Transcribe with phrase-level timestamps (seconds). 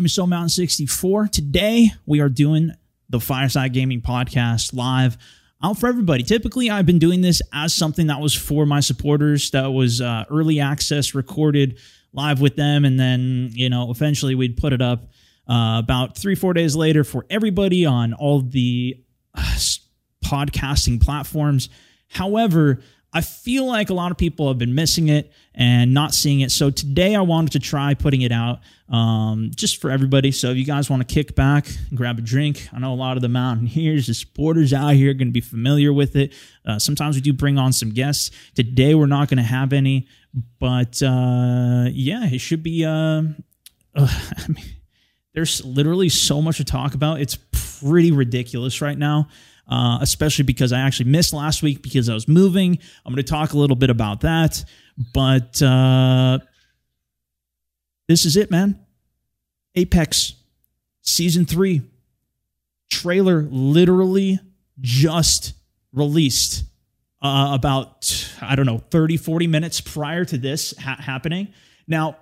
[0.00, 1.26] I'm Stone Mountain 64.
[1.26, 2.70] Today we are doing
[3.08, 5.18] the Fireside Gaming Podcast live
[5.60, 6.22] out for everybody.
[6.22, 10.24] Typically, I've been doing this as something that was for my supporters, that was uh,
[10.30, 11.80] early access, recorded
[12.12, 15.10] live with them, and then you know eventually we'd put it up
[15.50, 19.02] uh, about three four days later for everybody on all the
[19.34, 19.58] uh,
[20.24, 21.70] podcasting platforms.
[22.06, 22.78] However,
[23.12, 26.50] I feel like a lot of people have been missing it and not seeing it.
[26.50, 30.30] So today I wanted to try putting it out um, just for everybody.
[30.30, 32.94] So if you guys want to kick back and grab a drink, I know a
[32.94, 36.34] lot of the Mountaineers, the supporters out here, are going to be familiar with it.
[36.66, 38.30] Uh, sometimes we do bring on some guests.
[38.54, 40.06] Today we're not going to have any,
[40.58, 42.84] but uh, yeah, it should be.
[42.84, 43.22] Uh,
[43.96, 44.64] I mean,
[45.32, 47.20] there's literally so much to talk about.
[47.22, 47.38] It's
[47.80, 49.28] pretty ridiculous right now
[49.68, 52.78] uh, especially because I actually missed last week because I was moving.
[53.04, 54.64] I'm going to talk a little bit about that.
[55.12, 56.38] But uh,
[58.08, 58.78] this is it, man.
[59.74, 60.34] Apex
[61.02, 61.82] Season 3
[62.90, 64.40] trailer literally
[64.80, 65.54] just
[65.92, 66.64] released
[67.20, 71.48] uh, about, I don't know, 30, 40 minutes prior to this ha- happening.
[71.86, 72.16] Now,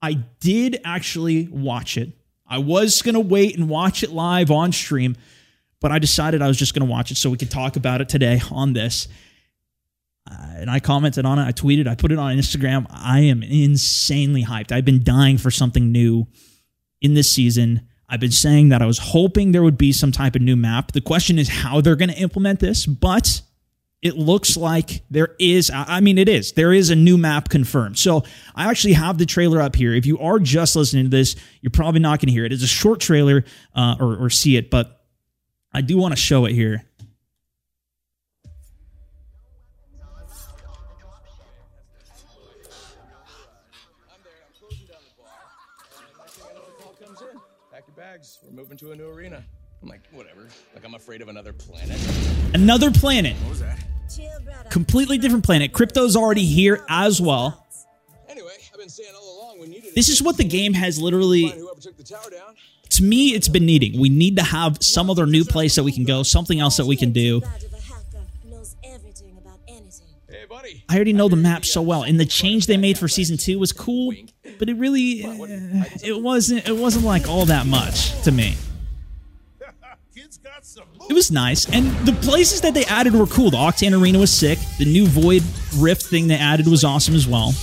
[0.00, 2.12] I did actually watch it.
[2.46, 5.16] I was going to wait and watch it live on stream
[5.80, 8.00] but I decided I was just going to watch it so we could talk about
[8.00, 9.08] it today on this.
[10.30, 11.46] Uh, and I commented on it.
[11.46, 11.88] I tweeted.
[11.88, 12.86] I put it on Instagram.
[12.90, 14.72] I am insanely hyped.
[14.72, 16.26] I've been dying for something new
[17.00, 17.88] in this season.
[18.08, 20.92] I've been saying that I was hoping there would be some type of new map.
[20.92, 23.42] The question is how they're going to implement this, but
[24.00, 27.98] it looks like there is i mean it is there is a new map confirmed
[27.98, 28.22] so
[28.54, 31.70] i actually have the trailer up here if you are just listening to this you're
[31.70, 34.70] probably not going to hear it it's a short trailer uh, or, or see it
[34.70, 34.97] but
[35.72, 36.84] I do want to show it here.
[47.70, 48.38] Pack your bags.
[48.42, 49.44] We're moving to a new arena.
[49.82, 50.48] I'm like, whatever.
[50.74, 51.98] Like I'm afraid of another planet.
[52.54, 53.36] Another planet.
[53.36, 53.78] What was that?
[54.70, 55.72] Completely different planet.
[55.72, 57.66] Crypto's already here as well.
[58.28, 59.94] Anyway, I've been saying all along we needed.
[59.94, 61.52] This is what the game has literally
[62.98, 63.04] Whoever took the tower down.
[63.04, 64.00] to me it's been needing.
[64.00, 66.86] We need to have some other new place that we can go, something else that
[66.86, 67.40] we can do.
[70.28, 70.84] Hey, buddy.
[70.88, 73.58] I already know the map so well, and the change they made for season two
[73.58, 74.12] was cool,
[74.58, 78.56] but it really uh, it wasn't it wasn't like all that much to me.
[81.08, 83.50] It was nice, and the places that they added were cool.
[83.50, 84.58] The Octane Arena was sick.
[84.78, 85.42] The new Void
[85.76, 87.54] Rift thing they added was awesome as well.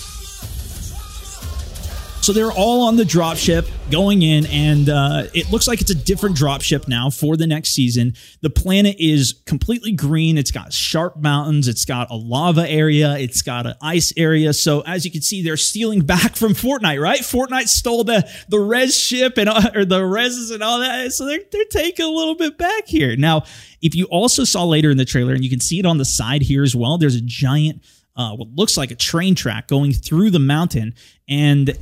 [2.26, 5.96] So they're all on the dropship going in, and uh, it looks like it's a
[5.96, 8.16] different dropship now for the next season.
[8.42, 10.36] The planet is completely green.
[10.36, 11.68] It's got sharp mountains.
[11.68, 13.16] It's got a lava area.
[13.20, 14.54] It's got an ice area.
[14.54, 17.20] So as you can see, they're stealing back from Fortnite, right?
[17.20, 21.12] Fortnite stole the the res ship and uh, or the reses and all that.
[21.12, 23.16] So they're they're taking a little bit back here.
[23.16, 23.44] Now,
[23.84, 26.06] if you also saw later in the trailer, and you can see it on the
[26.06, 27.84] side here as well, there's a giant
[28.16, 30.96] uh, what looks like a train track going through the mountain.
[31.28, 31.78] And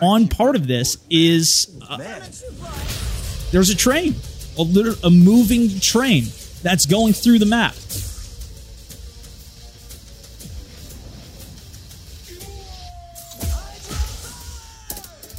[0.00, 1.96] on part of this is uh,
[3.50, 4.14] there's a train,
[4.58, 6.24] a, liter- a moving train
[6.62, 7.74] that's going through the map.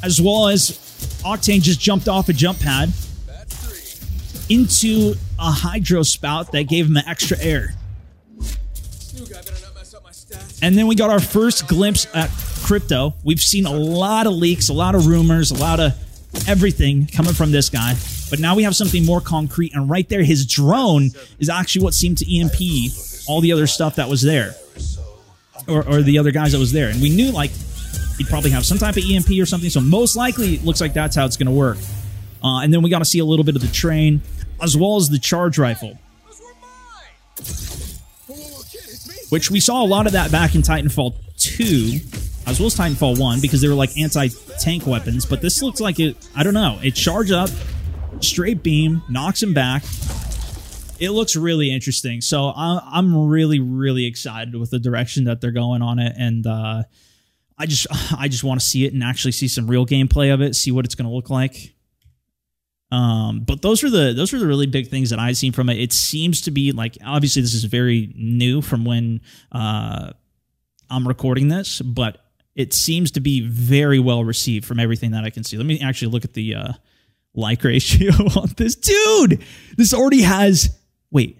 [0.01, 0.71] As well as
[1.23, 2.91] Octane just jumped off a jump pad
[4.47, 7.75] into a hydro spout that gave him an extra air.
[10.61, 12.29] And then we got our first glimpse at
[12.63, 13.13] crypto.
[13.23, 15.93] We've seen a lot of leaks, a lot of rumors, a lot of
[16.47, 17.95] everything coming from this guy.
[18.29, 19.73] But now we have something more concrete.
[19.73, 21.09] And right there, his drone
[21.39, 22.91] is actually what seemed to EMP
[23.27, 24.55] all the other stuff that was there,
[25.67, 26.89] or, or the other guys that was there.
[26.89, 27.51] And we knew like
[28.17, 29.69] he'd probably have some type of EMP or something.
[29.69, 31.77] So most likely, it looks like that's how it's going to work.
[32.43, 34.21] Uh, and then we got to see a little bit of the train,
[34.61, 35.99] as well as the charge rifle.
[39.29, 41.99] Which we saw a lot of that back in Titanfall 2,
[42.47, 44.29] as well as Titanfall 1, because they were like anti
[44.59, 45.25] tank weapons.
[45.25, 47.49] But this looks like it, I don't know, it charged up,
[48.21, 49.83] straight beam, knocks him back.
[50.99, 52.19] It looks really interesting.
[52.19, 56.13] So I'm really, really excited with the direction that they're going on it.
[56.17, 56.83] And, uh,
[57.57, 57.87] I just,
[58.17, 60.71] I just want to see it and actually see some real gameplay of it, see
[60.71, 61.73] what it's going to look like.
[62.91, 65.69] Um, but those are the those are the really big things that I've seen from
[65.69, 65.79] it.
[65.79, 69.21] It seems to be like obviously this is very new from when
[69.51, 70.11] uh,
[70.89, 72.17] I'm recording this, but
[72.55, 75.55] it seems to be very well received from everything that I can see.
[75.55, 76.73] Let me actually look at the uh,
[77.35, 79.43] like ratio on this, dude.
[79.77, 80.75] This already has
[81.11, 81.37] wait,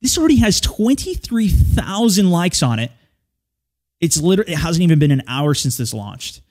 [0.00, 2.92] this already has twenty three thousand likes on it.
[4.00, 6.40] It's literally it hasn't even been an hour since this launched.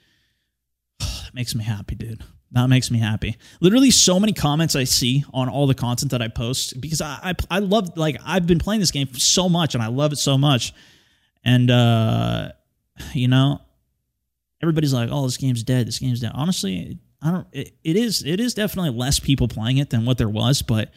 [1.00, 2.24] That makes me happy, dude.
[2.54, 3.36] That makes me happy.
[3.62, 7.18] Literally, so many comments I see on all the content that I post because I
[7.24, 10.18] I, I love like I've been playing this game so much and I love it
[10.18, 10.72] so much,
[11.44, 12.50] and uh,
[13.14, 13.60] you know,
[14.62, 15.88] everybody's like, "Oh, this game's dead.
[15.88, 17.48] This game's dead." Honestly, I don't.
[17.52, 18.24] It, it is.
[18.24, 20.92] It is definitely less people playing it than what there was, but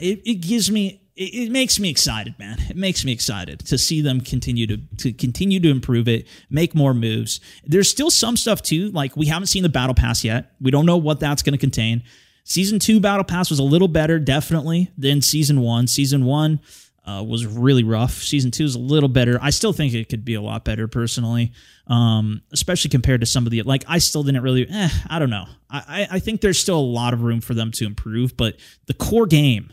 [0.00, 2.58] it, it gives me it, makes me excited, man.
[2.68, 6.74] It makes me excited to see them continue to to continue to improve it, make
[6.74, 7.40] more moves.
[7.64, 10.52] There's still some stuff too, like we haven't seen the battle pass yet.
[10.60, 12.02] We don't know what that's going to contain.
[12.44, 15.86] Season two battle pass was a little better, definitely, than season one.
[15.86, 16.60] Season one
[17.06, 18.14] uh, was really rough.
[18.14, 19.38] Season two is a little better.
[19.40, 21.52] I still think it could be a lot better, personally,
[21.86, 23.84] um, especially compared to some of the like.
[23.86, 24.66] I still didn't really.
[24.68, 25.44] Eh, I don't know.
[25.70, 28.56] I I think there's still a lot of room for them to improve, but
[28.86, 29.72] the core game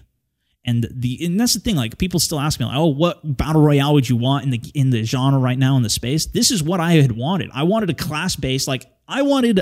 [0.70, 1.76] and the and that's the thing.
[1.76, 4.62] Like people still ask me, like, "Oh, what battle royale would you want in the
[4.74, 7.50] in the genre right now in the space?" This is what I had wanted.
[7.54, 9.62] I wanted a class based, like I wanted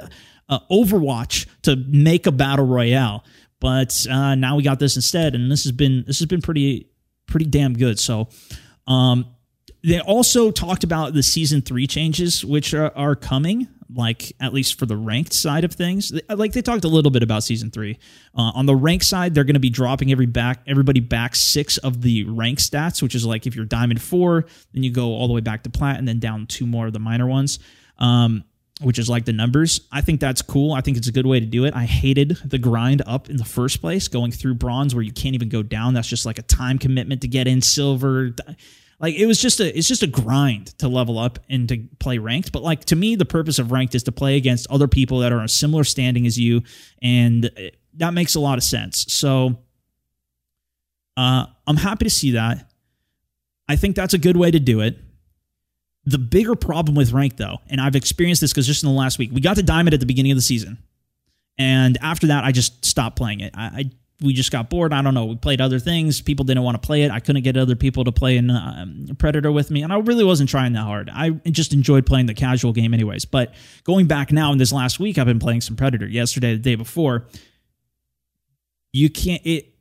[0.49, 3.23] uh, Overwatch to make a battle royale,
[3.59, 6.89] but uh, now we got this instead, and this has been this has been pretty
[7.25, 7.99] pretty damn good.
[7.99, 8.27] So,
[8.85, 9.27] um,
[9.83, 14.77] they also talked about the season three changes, which are, are coming like at least
[14.77, 16.11] for the ranked side of things.
[16.29, 17.99] Like they talked a little bit about season three.
[18.35, 21.77] Uh, on the rank side, they're going to be dropping every back everybody back six
[21.77, 25.27] of the rank stats, which is like if you're diamond four, then you go all
[25.27, 27.59] the way back to plat, and then down two more of the minor ones.
[27.97, 28.43] Um,
[28.81, 29.81] which is like the numbers.
[29.91, 30.73] I think that's cool.
[30.73, 31.73] I think it's a good way to do it.
[31.75, 35.33] I hated the grind up in the first place, going through bronze where you can't
[35.33, 35.95] even go down.
[35.95, 38.35] That's just like a time commitment to get in silver.
[38.99, 42.17] Like it was just a it's just a grind to level up and to play
[42.17, 42.51] ranked.
[42.51, 45.31] But like to me, the purpose of ranked is to play against other people that
[45.31, 46.63] are a similar standing as you,
[47.01, 47.51] and
[47.95, 49.05] that makes a lot of sense.
[49.13, 49.59] So
[51.15, 52.71] uh, I'm happy to see that.
[53.69, 54.97] I think that's a good way to do it.
[56.05, 59.19] The bigger problem with rank, though, and I've experienced this because just in the last
[59.19, 60.77] week, we got to diamond at the beginning of the season,
[61.57, 63.53] and after that, I just stopped playing it.
[63.55, 63.91] I, I
[64.21, 64.93] we just got bored.
[64.93, 65.25] I don't know.
[65.25, 66.21] We played other things.
[66.21, 67.11] People didn't want to play it.
[67.11, 70.23] I couldn't get other people to play in um, Predator with me, and I really
[70.23, 71.09] wasn't trying that hard.
[71.13, 73.25] I just enjoyed playing the casual game, anyways.
[73.25, 73.53] But
[73.83, 76.07] going back now in this last week, I've been playing some Predator.
[76.07, 77.27] Yesterday, the day before,
[78.91, 79.41] you can't.
[79.45, 79.73] It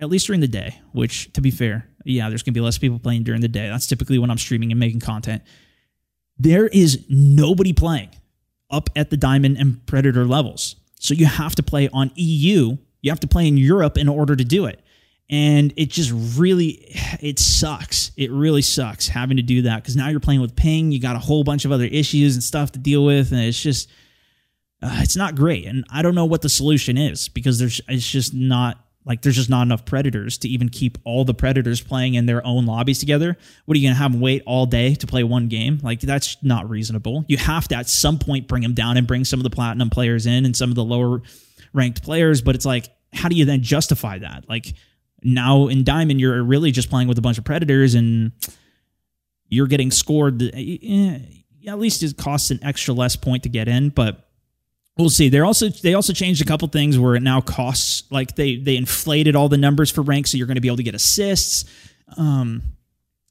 [0.00, 0.80] at least during the day.
[0.92, 3.68] Which, to be fair, yeah, there's gonna be less people playing during the day.
[3.68, 5.42] That's typically when I'm streaming and making content.
[6.36, 8.10] There is nobody playing
[8.70, 10.74] up at the Diamond and Predator levels.
[10.98, 14.34] So you have to play on EU you have to play in Europe in order
[14.34, 14.80] to do it.
[15.28, 16.86] And it just really,
[17.20, 18.12] it sucks.
[18.16, 20.90] It really sucks having to do that because now you're playing with ping.
[20.90, 23.30] You got a whole bunch of other issues and stuff to deal with.
[23.30, 23.90] And it's just,
[24.80, 25.66] uh, it's not great.
[25.66, 29.36] And I don't know what the solution is because there's, it's just not like there's
[29.36, 33.00] just not enough predators to even keep all the predators playing in their own lobbies
[33.00, 33.36] together.
[33.66, 35.78] What are you going to have them wait all day to play one game?
[35.82, 37.26] Like that's not reasonable.
[37.28, 39.90] You have to at some point bring them down and bring some of the platinum
[39.90, 41.20] players in and some of the lower
[41.74, 44.48] ranked players, but it's like, how do you then justify that?
[44.48, 44.74] Like
[45.22, 48.32] now in Diamond, you're really just playing with a bunch of predators and
[49.48, 50.42] you're getting scored.
[50.42, 51.18] Eh,
[51.66, 54.28] at least it costs an extra less point to get in, but
[54.98, 55.28] we'll see.
[55.28, 58.76] They also they also changed a couple things where it now costs like they they
[58.76, 61.64] inflated all the numbers for rank, so you're going to be able to get assists.
[62.16, 62.62] Um,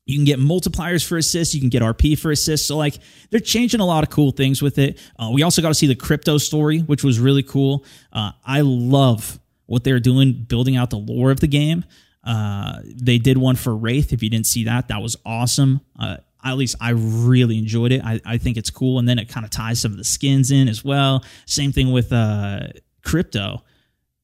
[0.06, 1.54] you can get multipliers for assists.
[1.54, 2.68] You can get RP for assists.
[2.68, 2.98] So like
[3.30, 5.00] they're changing a lot of cool things with it.
[5.18, 7.86] Uh, we also got to see the crypto story, which was really cool.
[8.12, 11.86] Uh, I love what they're doing, building out the lore of the game.
[12.24, 14.14] Uh, they did one for Wraith.
[14.14, 15.82] If you didn't see that, that was awesome.
[16.00, 18.02] Uh, at least I really enjoyed it.
[18.04, 20.52] I, I think it's cool, and then it kind of ties some of the skins
[20.52, 21.24] in as well.
[21.46, 22.68] Same thing with uh,
[23.04, 23.64] crypto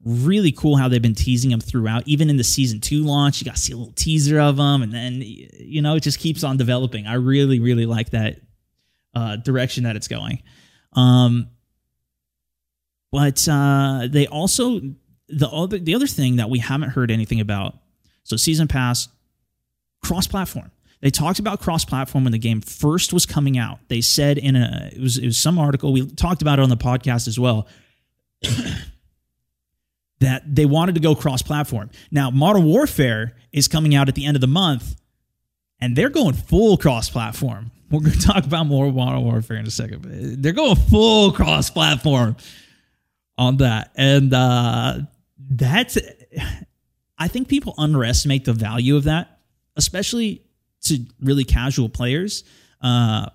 [0.04, 2.08] really cool how they've been teasing them throughout.
[2.08, 4.82] Even in the season two launch, you got to see a little teaser of them,
[4.82, 7.08] and then you know it just keeps on developing.
[7.08, 8.40] I really, really like that
[9.14, 10.42] uh, direction that it's going.
[10.94, 11.50] Um,
[13.12, 14.82] but uh, they also
[15.30, 17.78] the other the other thing that we haven't heard anything about.
[18.24, 19.08] So season pass,
[20.04, 20.72] cross platform.
[21.02, 23.80] They talked about cross platform when the game first was coming out.
[23.88, 26.70] They said in a it was it was some article we talked about it on
[26.70, 27.68] the podcast as well.
[30.20, 31.90] that they wanted to go cross platform.
[32.12, 34.96] Now, Modern Warfare is coming out at the end of the month,
[35.80, 37.72] and they're going full cross platform.
[37.90, 40.12] We're going to talk about more Modern Warfare in a second, but
[40.44, 42.36] they're going full cross platform
[43.38, 43.92] on that.
[43.96, 45.00] And uh,
[45.50, 45.98] that's,
[47.18, 49.40] I think people underestimate the value of that,
[49.76, 50.44] especially
[50.84, 52.44] to really casual players,
[52.82, 53.28] uh,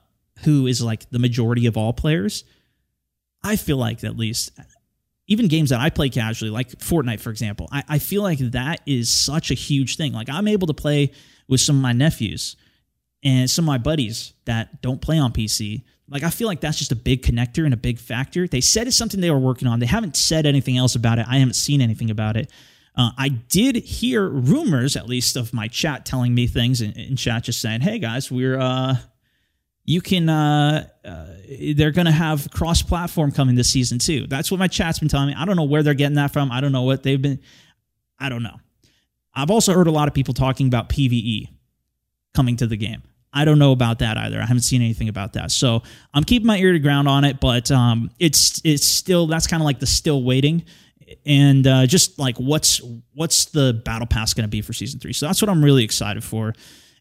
[0.45, 2.45] who is like the majority of all players.
[3.43, 4.53] I feel like at least
[5.27, 8.81] even games that I play casually, like Fortnite, for example, I, I feel like that
[8.87, 10.13] is such a huge thing.
[10.13, 11.13] Like I'm able to play
[11.49, 12.57] with some of my nephews
[13.23, 16.79] and some of my buddies that don't play on PC Like I feel like that's
[16.79, 18.47] just a big connector and a big factor.
[18.47, 19.81] They said it's something they were working on.
[19.81, 21.27] They haven't said anything else about it.
[21.29, 22.51] I haven't seen anything about it.
[22.97, 27.17] Uh, I did hear rumors, at least of my chat telling me things in, in
[27.17, 28.97] chat, just saying, "Hey guys, we're uh,
[29.85, 31.27] you can uh, uh
[31.75, 35.29] they're going to have cross-platform coming this season too." That's what my chat's been telling
[35.29, 35.35] me.
[35.37, 36.53] I don't know where they're getting that from.
[36.53, 37.41] I don't know what they've been.
[38.19, 38.61] I don't know.
[39.35, 41.49] I've also heard a lot of people talking about PVE
[42.35, 43.03] coming to the game.
[43.35, 44.41] I don't know about that either.
[44.41, 45.51] I haven't seen anything about that.
[45.51, 45.83] So
[46.15, 49.61] I'm keeping my ear to ground on it, but um, it's it's still that's kind
[49.61, 50.65] of like the still waiting,
[51.27, 52.81] and uh, just like what's
[53.13, 55.13] what's the battle pass going to be for season three.
[55.13, 56.55] So that's what I'm really excited for,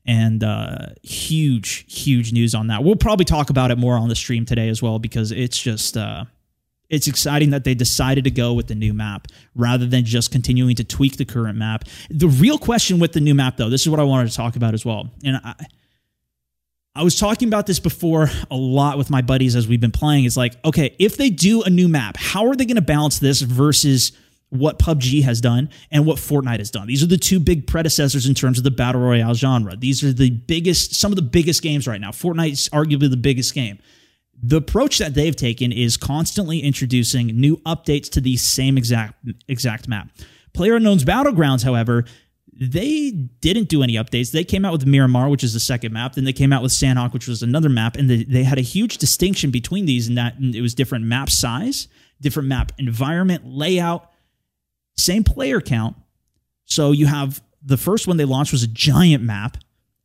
[0.05, 2.83] and uh, huge huge news on that.
[2.83, 5.95] We'll probably talk about it more on the stream today as well because it's just.
[5.95, 6.25] Uh,
[6.89, 10.75] it's exciting that they decided to go with the new map rather than just continuing
[10.75, 11.85] to tweak the current map.
[12.11, 14.55] The real question with the new map, though, this is what I wanted to talk
[14.55, 15.09] about as well.
[15.23, 15.55] And I,
[16.95, 20.25] I was talking about this before a lot with my buddies as we've been playing.
[20.25, 23.17] It's like, okay, if they do a new map, how are they going to balance
[23.17, 24.11] this versus
[24.49, 26.85] what PUBG has done and what Fortnite has done?
[26.85, 29.75] These are the two big predecessors in terms of the battle royale genre.
[29.75, 32.11] These are the biggest, some of the biggest games right now.
[32.11, 33.79] Fortnite's arguably the biggest game.
[34.43, 39.15] The approach that they've taken is constantly introducing new updates to the same exact
[39.47, 40.09] exact map.
[40.53, 42.05] PlayerUnknown's Battlegrounds, however,
[42.59, 44.31] they didn't do any updates.
[44.31, 46.13] They came out with Miramar, which is the second map.
[46.13, 48.61] Then they came out with Sanhok, which was another map, and they, they had a
[48.61, 51.87] huge distinction between these in that it was different map size,
[52.21, 54.11] different map environment, layout,
[54.97, 55.95] same player count.
[56.65, 59.57] So you have the first one they launched was a giant map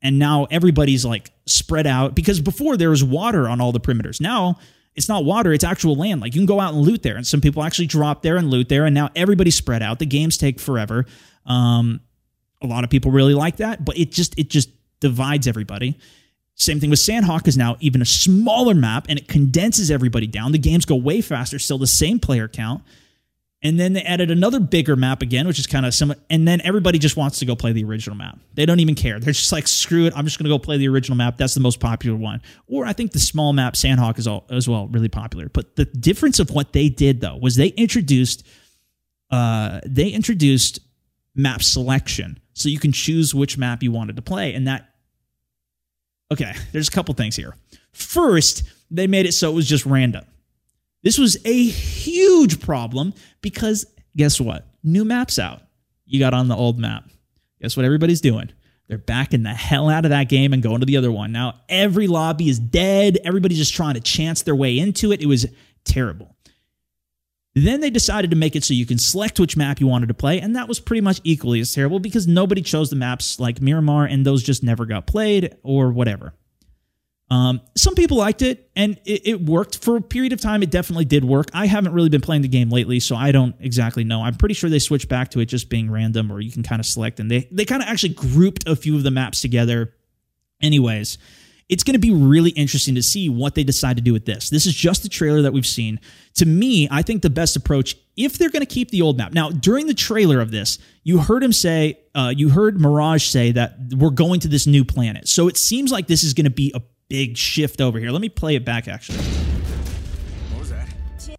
[0.02, 4.20] and now everybody's like spread out because before there was water on all the perimeters.
[4.20, 4.58] Now
[4.94, 6.20] it's not water, it's actual land.
[6.20, 8.50] Like you can go out and loot there, and some people actually drop there and
[8.50, 9.98] loot there, and now everybody's spread out.
[9.98, 11.06] The games take forever.
[11.46, 12.00] Um,
[12.62, 15.98] a lot of people really like that, but it just it just divides everybody.
[16.54, 20.50] Same thing with Sanhok is now even a smaller map and it condenses everybody down.
[20.50, 22.82] The games go way faster, still the same player count.
[23.62, 26.18] And then they added another bigger map again, which is kind of similar.
[26.30, 28.38] And then everybody just wants to go play the original map.
[28.54, 29.18] They don't even care.
[29.18, 30.12] They're just like, screw it.
[30.16, 31.36] I'm just going to go play the original map.
[31.38, 32.40] That's the most popular one.
[32.68, 35.48] Or I think the small map Sanhok, is all, as well really popular.
[35.48, 38.46] But the difference of what they did though was they introduced,
[39.30, 40.78] uh, they introduced
[41.38, 44.52] map selection, so you can choose which map you wanted to play.
[44.52, 44.90] And that,
[46.32, 47.56] okay, there's a couple things here.
[47.92, 50.24] First, they made it so it was just random.
[51.02, 54.66] This was a huge problem because guess what?
[54.82, 55.62] New map's out.
[56.04, 57.04] You got on the old map.
[57.62, 58.50] Guess what everybody's doing?
[58.88, 61.30] They're backing the hell out of that game and going to the other one.
[61.30, 63.18] Now every lobby is dead.
[63.24, 65.20] Everybody's just trying to chance their way into it.
[65.20, 65.46] It was
[65.84, 66.34] terrible.
[67.54, 70.14] Then they decided to make it so you can select which map you wanted to
[70.14, 73.60] play, and that was pretty much equally as terrible because nobody chose the maps like
[73.60, 76.34] Miramar, and those just never got played or whatever.
[77.30, 80.62] Um, some people liked it and it, it, worked for a period of time.
[80.62, 81.48] It definitely did work.
[81.52, 84.22] I haven't really been playing the game lately, so I don't exactly know.
[84.22, 86.80] I'm pretty sure they switched back to it just being random or you can kind
[86.80, 89.94] of select and they, they kind of actually grouped a few of the maps together.
[90.62, 91.18] Anyways,
[91.68, 94.48] it's going to be really interesting to see what they decide to do with this.
[94.48, 96.00] This is just the trailer that we've seen.
[96.34, 99.32] To me, I think the best approach, if they're going to keep the old map.
[99.32, 103.52] Now, during the trailer of this, you heard him say, uh, you heard Mirage say
[103.52, 105.28] that we're going to this new planet.
[105.28, 108.10] So it seems like this is going to be a big shift over here.
[108.10, 109.18] Let me play it back, actually.
[109.18, 110.88] What was that?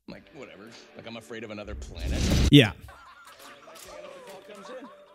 [0.08, 0.70] Like, whatever.
[0.96, 2.22] Like, I'm afraid of another planet.
[2.52, 2.74] Yeah.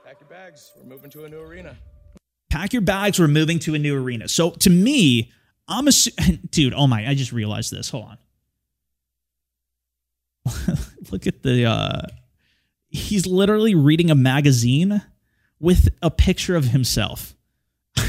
[0.05, 0.73] Pack your bags.
[0.77, 1.77] We're moving to a new arena.
[2.55, 3.19] Pack your bags.
[3.19, 4.29] We're moving to a new arena.
[4.29, 5.33] So, to me,
[5.67, 5.93] I'm a
[6.51, 6.73] dude.
[6.73, 7.05] Oh my!
[7.05, 7.91] I just realized this.
[7.91, 8.17] Hold
[10.47, 10.47] on.
[11.11, 11.65] Look at the.
[11.65, 12.03] uh
[12.91, 15.03] He's literally reading a magazine
[15.59, 17.35] with a picture of himself.
[17.97, 18.05] I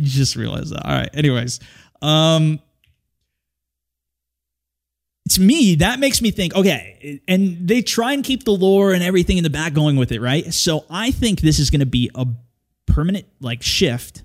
[0.00, 0.84] just realized that.
[0.84, 1.10] All right.
[1.14, 1.60] Anyways,
[2.02, 2.58] um,
[5.30, 9.02] to me, that makes me think, okay, and they try and keep the lore and
[9.02, 10.52] everything in the back going with it, right?
[10.52, 12.26] So I think this is going to be a
[12.86, 14.22] permanent like shift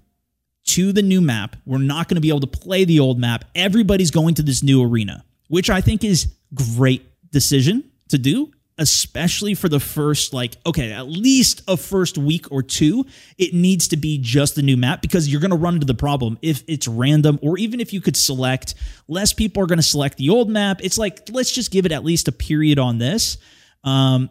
[0.65, 1.55] to the new map.
[1.65, 3.45] We're not going to be able to play the old map.
[3.55, 9.53] Everybody's going to this new arena, which I think is great decision to do especially
[9.53, 13.06] for the first like okay at least a first week or two
[13.38, 15.94] it needs to be just the new map because you're going to run into the
[15.94, 18.74] problem if it's random or even if you could select
[19.08, 21.92] less people are going to select the old map it's like let's just give it
[21.92, 23.38] at least a period on this
[23.84, 24.30] um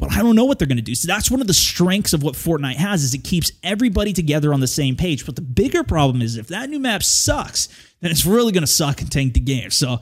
[0.00, 0.94] but I don't know what they're going to do.
[0.94, 4.54] So that's one of the strengths of what Fortnite has is it keeps everybody together
[4.54, 5.26] on the same page.
[5.26, 7.68] But the bigger problem is if that new map sucks,
[8.00, 9.70] then it's really going to suck and tank the game.
[9.70, 10.00] So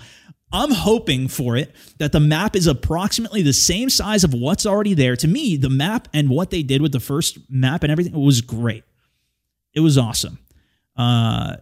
[0.53, 4.95] I'm hoping for it that the map is approximately the same size of what's already
[4.95, 5.15] there.
[5.17, 8.41] To me, the map and what they did with the first map and everything was
[8.41, 8.85] great.
[9.75, 10.39] It was awesome.
[10.97, 11.57] Uh,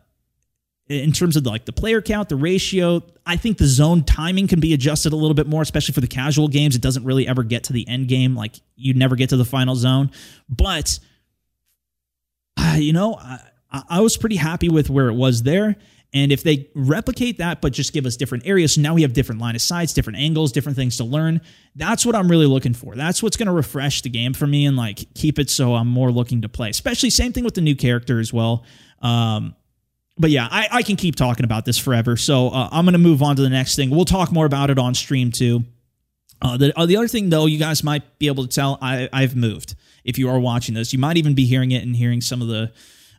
[0.88, 4.60] in terms of like the player count, the ratio, I think the zone timing can
[4.60, 6.76] be adjusted a little bit more, especially for the casual games.
[6.76, 8.36] It doesn't really ever get to the end game.
[8.36, 10.12] Like you never get to the final zone.
[10.48, 11.00] But,
[12.56, 13.40] uh, you know, I,
[13.88, 15.76] I was pretty happy with where it was there.
[16.14, 19.12] And if they replicate that, but just give us different areas, so now we have
[19.12, 21.40] different line of sights, different angles, different things to learn.
[21.74, 22.94] That's what I'm really looking for.
[22.94, 25.88] That's what's going to refresh the game for me and like keep it so I'm
[25.88, 26.70] more looking to play.
[26.70, 28.64] Especially same thing with the new character as well.
[29.02, 29.54] Um,
[30.18, 32.16] but yeah, I, I can keep talking about this forever.
[32.16, 33.90] So uh, I'm going to move on to the next thing.
[33.90, 35.64] We'll talk more about it on stream too.
[36.40, 39.08] Uh, the, uh, the other thing, though, you guys might be able to tell I,
[39.12, 39.74] I've moved.
[40.04, 42.48] If you are watching this, you might even be hearing it and hearing some of
[42.48, 42.72] the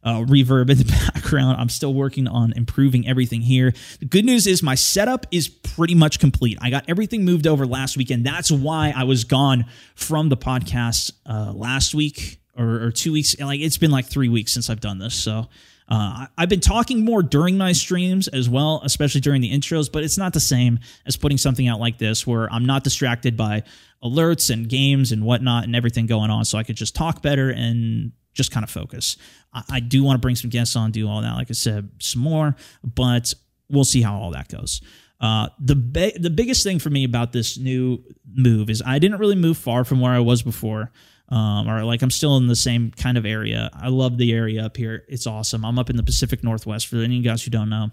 [0.04, 1.60] uh, reverb in the background.
[1.60, 3.74] I'm still working on improving everything here.
[4.00, 6.58] The good news is my setup is pretty much complete.
[6.62, 8.26] I got everything moved over last weekend.
[8.26, 13.40] That's why I was gone from the podcast uh, last week or, or two weeks.
[13.40, 15.16] Like it's been like three weeks since I've done this.
[15.16, 15.48] So
[15.90, 20.04] uh, I've been talking more during my streams as well, especially during the intros, but
[20.04, 23.64] it's not the same as putting something out like this where I'm not distracted by
[24.04, 26.44] alerts and games and whatnot and everything going on.
[26.46, 29.18] So I could just talk better and just kind of focus.
[29.54, 31.90] I, I do want to bring some guests on, do all that, like I said,
[32.00, 33.34] some more, but
[33.70, 34.82] we'll see how all that goes.
[35.20, 39.20] Uh, the ba- the biggest thing for me about this new move is I didn't
[39.20, 40.92] really move far from where I was before
[41.30, 43.70] um, or like I'm still in the same kind of area.
[43.74, 45.06] I love the area up here.
[45.08, 45.66] It's awesome.
[45.66, 47.92] I'm up in the Pacific Northwest for any of you guys who don't know,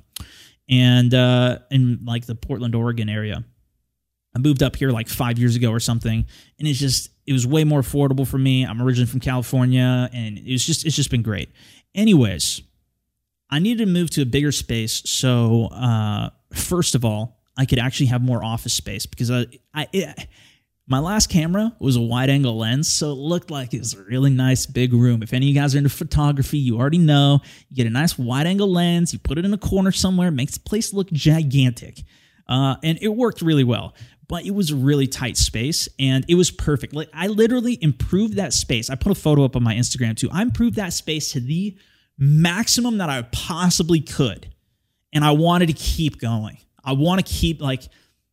[0.68, 3.44] and uh, in like the Portland, Oregon area.
[4.36, 6.26] I moved up here like five years ago or something,
[6.58, 8.64] and it's just it was way more affordable for me.
[8.64, 11.50] I'm originally from California, and it's just it's just been great.
[11.94, 12.62] Anyways,
[13.50, 15.02] I needed to move to a bigger space.
[15.04, 19.88] So uh, first of all, I could actually have more office space because I I.
[19.92, 20.28] It,
[20.86, 24.02] my last camera was a wide angle lens, so it looked like it was a
[24.02, 25.22] really nice big room.
[25.22, 27.40] If any of you guys are into photography, you already know
[27.70, 30.54] you get a nice wide angle lens, you put it in a corner somewhere, makes
[30.54, 32.02] the place look gigantic.
[32.46, 33.94] Uh, and it worked really well,
[34.28, 36.94] but it was a really tight space and it was perfect.
[36.94, 38.90] Like I literally improved that space.
[38.90, 40.28] I put a photo up on my Instagram too.
[40.32, 41.76] I improved that space to the
[42.18, 44.48] maximum that I possibly could.
[45.12, 46.58] And I wanted to keep going.
[46.82, 47.82] I want to keep like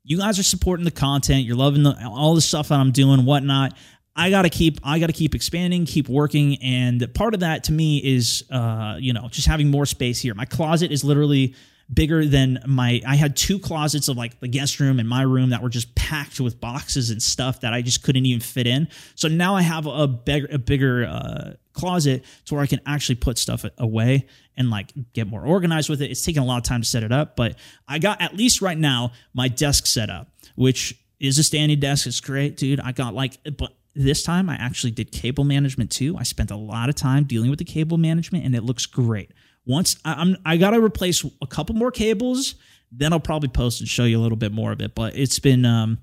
[0.03, 1.45] you guys are supporting the content.
[1.45, 3.73] You're loving the, all the stuff that I'm doing, whatnot.
[4.15, 7.97] I gotta keep I gotta keep expanding, keep working, and part of that to me
[7.99, 10.33] is uh, you know just having more space here.
[10.33, 11.55] My closet is literally
[11.93, 15.49] bigger than my I had two closets of like the guest room and my room
[15.49, 18.87] that were just packed with boxes and stuff that I just couldn't even fit in.
[19.15, 23.15] So now I have a bigger a bigger uh, closet to where I can actually
[23.15, 26.11] put stuff away and like get more organized with it.
[26.11, 28.61] It's taken a lot of time to set it up, but I got at least
[28.61, 32.07] right now my desk set up, which is a standing desk.
[32.07, 32.79] It's great, dude.
[32.79, 36.15] I got like but this time I actually did cable management too.
[36.17, 39.31] I spent a lot of time dealing with the cable management and it looks great.
[39.65, 42.55] Once I, am I got to replace a couple more cables,
[42.91, 44.95] then I'll probably post and show you a little bit more of it.
[44.95, 45.99] But it's been um,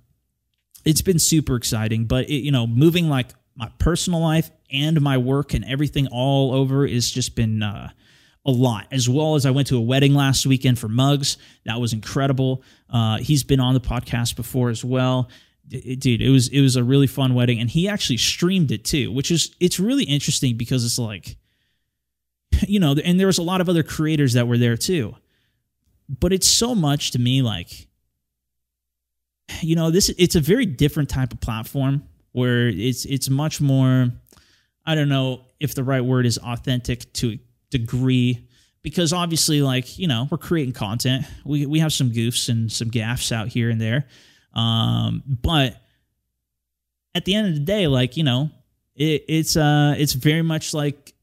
[0.84, 2.06] it's been super exciting.
[2.06, 6.54] But it, you know, moving like my personal life and my work and everything all
[6.54, 7.90] over is just been uh,
[8.46, 8.86] a lot.
[8.92, 11.36] As well as I went to a wedding last weekend for Mugs.
[11.64, 12.62] That was incredible.
[12.88, 15.28] Uh, he's been on the podcast before as well.
[15.70, 18.84] It, dude, it was it was a really fun wedding, and he actually streamed it
[18.84, 21.36] too, which is it's really interesting because it's like
[22.68, 25.14] you know, and there was a lot of other creators that were there too.
[26.08, 27.86] But it's so much to me like,
[29.60, 34.08] you know, this it's a very different type of platform where it's it's much more.
[34.86, 37.40] I don't know if the right word is authentic to a
[37.70, 38.48] degree
[38.82, 41.26] because obviously, like you know, we're creating content.
[41.44, 44.06] We we have some goofs and some gaffs out here and there,
[44.54, 45.76] um, but
[47.14, 48.50] at the end of the day, like you know,
[48.94, 51.14] it, it's uh, it's very much like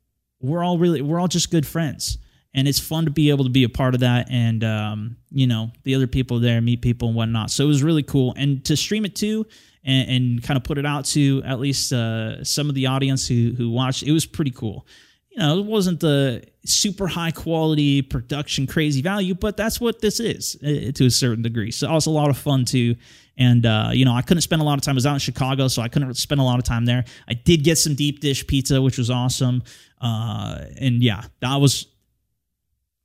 [0.46, 2.18] we're all really we're all just good friends.
[2.54, 5.46] And it's fun to be able to be a part of that and um, you
[5.46, 7.52] know the other people there meet people and whatnot.
[7.52, 8.34] So it was really cool.
[8.38, 9.46] And to stream it too
[9.84, 13.28] and, and kind of put it out to at least uh, some of the audience
[13.28, 14.88] who who watched it was pretty cool.
[15.32, 20.20] You know it wasn't the super high quality production crazy value but that's what this
[20.20, 21.72] is uh, to a certain degree.
[21.72, 22.96] So it was a lot of fun too
[23.38, 25.20] and uh, you know i couldn't spend a lot of time i was out in
[25.20, 28.20] chicago so i couldn't spend a lot of time there i did get some deep
[28.20, 29.62] dish pizza which was awesome
[30.06, 31.88] uh, and yeah, that was.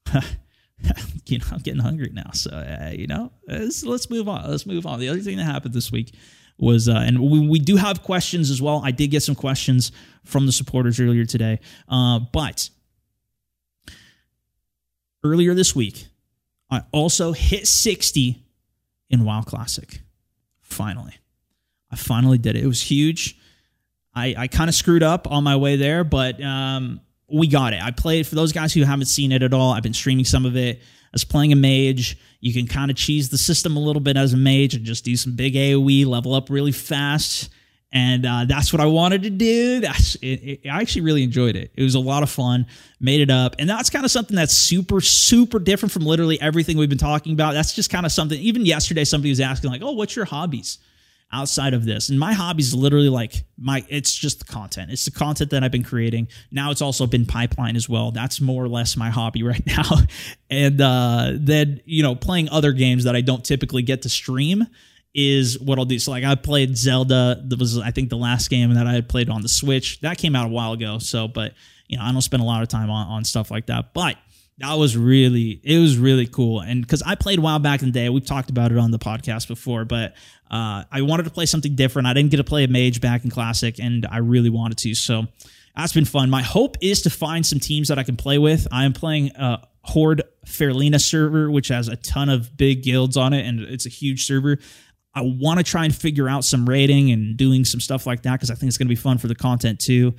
[1.27, 2.31] you know, I'm getting hungry now.
[2.33, 4.51] So, uh, you know, let's, let's, move on.
[4.51, 4.99] Let's move on.
[4.99, 6.15] The other thing that happened this week
[6.59, 8.83] was, uh, and we, we do have questions as well.
[8.85, 9.93] I did get some questions
[10.25, 11.61] from the supporters earlier today.
[11.89, 12.69] Uh, but
[15.23, 16.09] earlier this week,
[16.71, 18.45] I also hit 60
[19.11, 20.01] in WoW Classic.
[20.71, 21.15] Finally.
[21.91, 22.65] I finally did it.
[22.65, 23.37] It was huge.
[24.15, 27.01] I, I kind of screwed up on my way there, but um,
[27.33, 27.83] we got it.
[27.83, 29.73] I played for those guys who haven't seen it at all.
[29.73, 30.79] I've been streaming some of it.
[30.79, 32.17] I was playing a mage.
[32.41, 35.05] You can kind of cheese the system a little bit as a mage and just
[35.05, 37.51] do some big AoE, level up really fast.
[37.93, 39.81] And uh, that's what I wanted to do.
[39.81, 41.73] That's it, it, I actually really enjoyed it.
[41.75, 42.67] It was a lot of fun.
[43.01, 46.79] Made it up, and that's kind of something that's super, super different from literally everything
[46.79, 47.55] we've been talking about.
[47.55, 48.39] That's just kind of something.
[48.39, 50.79] Even yesterday, somebody was asking like, "Oh, what's your hobbies?"
[51.33, 52.09] outside of this.
[52.09, 54.91] And my hobby is literally like my it's just the content.
[54.91, 56.29] It's the content that I've been creating.
[56.51, 58.11] Now it's also been pipeline as well.
[58.11, 59.85] That's more or less my hobby right now.
[60.49, 64.67] and uh then, you know, playing other games that I don't typically get to stream
[65.15, 65.99] is what I'll do.
[65.99, 67.43] So like I played Zelda.
[67.45, 70.01] That was I think the last game that I had played on the Switch.
[70.01, 70.99] That came out a while ago.
[70.99, 71.55] So but
[71.89, 73.93] you know, I don't spend a lot of time on, on stuff like that.
[73.93, 74.17] But
[74.61, 77.93] that was really it was really cool and because i played WoW back in the
[77.93, 80.15] day we've talked about it on the podcast before but
[80.51, 83.25] uh, i wanted to play something different i didn't get to play a mage back
[83.25, 85.27] in classic and i really wanted to so
[85.75, 88.69] that's been fun my hope is to find some teams that i can play with
[88.71, 93.33] i am playing a horde Faerlina server which has a ton of big guilds on
[93.33, 94.59] it and it's a huge server
[95.15, 98.33] i want to try and figure out some rating and doing some stuff like that
[98.33, 100.15] because i think it's going to be fun for the content too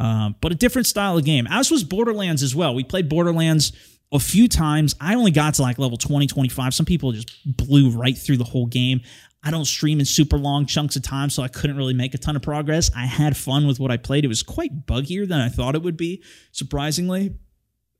[0.00, 2.74] um, but a different style of game, as was Borderlands as well.
[2.74, 3.72] We played Borderlands
[4.10, 4.94] a few times.
[4.98, 6.74] I only got to like level 20, 25.
[6.74, 9.02] Some people just blew right through the whole game.
[9.42, 12.18] I don't stream in super long chunks of time, so I couldn't really make a
[12.18, 12.90] ton of progress.
[12.96, 14.24] I had fun with what I played.
[14.24, 17.34] It was quite buggier than I thought it would be, surprisingly.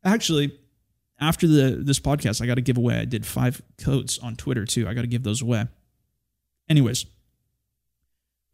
[0.03, 0.59] Actually,
[1.21, 2.99] after the this podcast, I got to give away.
[2.99, 4.89] I did five codes on Twitter too.
[4.89, 5.67] I got to give those away.
[6.71, 7.05] Anyways,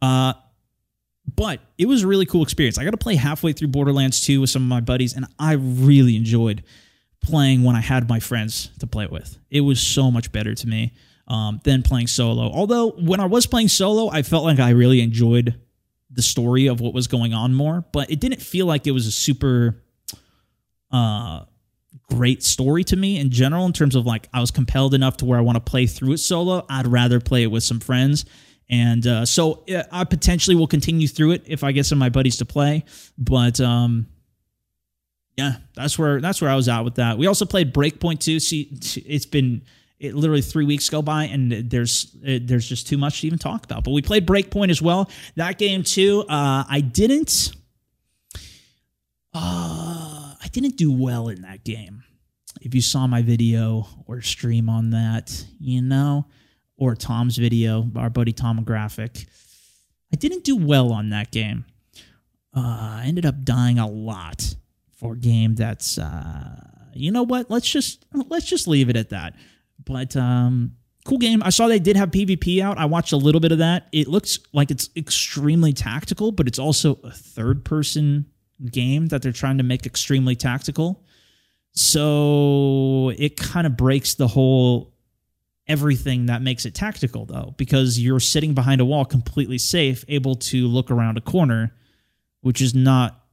[0.01, 0.33] uh,
[1.35, 2.77] but it was a really cool experience.
[2.77, 5.53] I got to play halfway through Borderlands 2 with some of my buddies, and I
[5.53, 6.63] really enjoyed
[7.21, 9.37] playing when I had my friends to play it with.
[9.49, 10.93] It was so much better to me
[11.27, 12.49] um, than playing solo.
[12.51, 15.59] Although, when I was playing solo, I felt like I really enjoyed
[16.09, 19.05] the story of what was going on more, but it didn't feel like it was
[19.07, 19.83] a super
[20.91, 21.43] uh,
[22.09, 25.25] great story to me in general, in terms of like I was compelled enough to
[25.25, 26.65] where I want to play through it solo.
[26.69, 28.25] I'd rather play it with some friends
[28.69, 32.09] and uh, so I potentially will continue through it if I get some of my
[32.09, 32.83] buddies to play.
[33.17, 34.07] But um,
[35.37, 37.17] yeah, that's where that's where I was at with that.
[37.17, 38.39] We also played Breakpoint too.
[38.39, 38.69] See,
[39.05, 39.61] it's been
[39.99, 43.39] it literally three weeks go by, and there's it, there's just too much to even
[43.39, 43.83] talk about.
[43.85, 45.09] But we played Breakpoint as well.
[45.35, 46.25] That game too.
[46.27, 47.53] Uh, I didn't.
[49.33, 50.06] Uh,
[50.47, 52.05] I didn't do well in that game.
[52.61, 56.25] If you saw my video or stream on that, you know
[56.77, 59.25] or Tom's video, our buddy Tomographic.
[60.13, 61.65] I didn't do well on that game.
[62.55, 64.55] Uh, I ended up dying a lot
[64.95, 66.61] for a game that's uh,
[66.93, 67.51] you know what?
[67.51, 69.35] Let's just let's just leave it at that.
[69.83, 71.43] But um, cool game.
[71.43, 72.77] I saw they did have PvP out.
[72.77, 73.89] I watched a little bit of that.
[73.91, 78.27] It looks like it's extremely tactical, but it's also a third person
[78.65, 81.03] game that they're trying to make extremely tactical.
[81.73, 84.93] So it kind of breaks the whole
[85.67, 90.35] everything that makes it tactical though because you're sitting behind a wall completely safe able
[90.35, 91.73] to look around a corner
[92.39, 93.25] which is not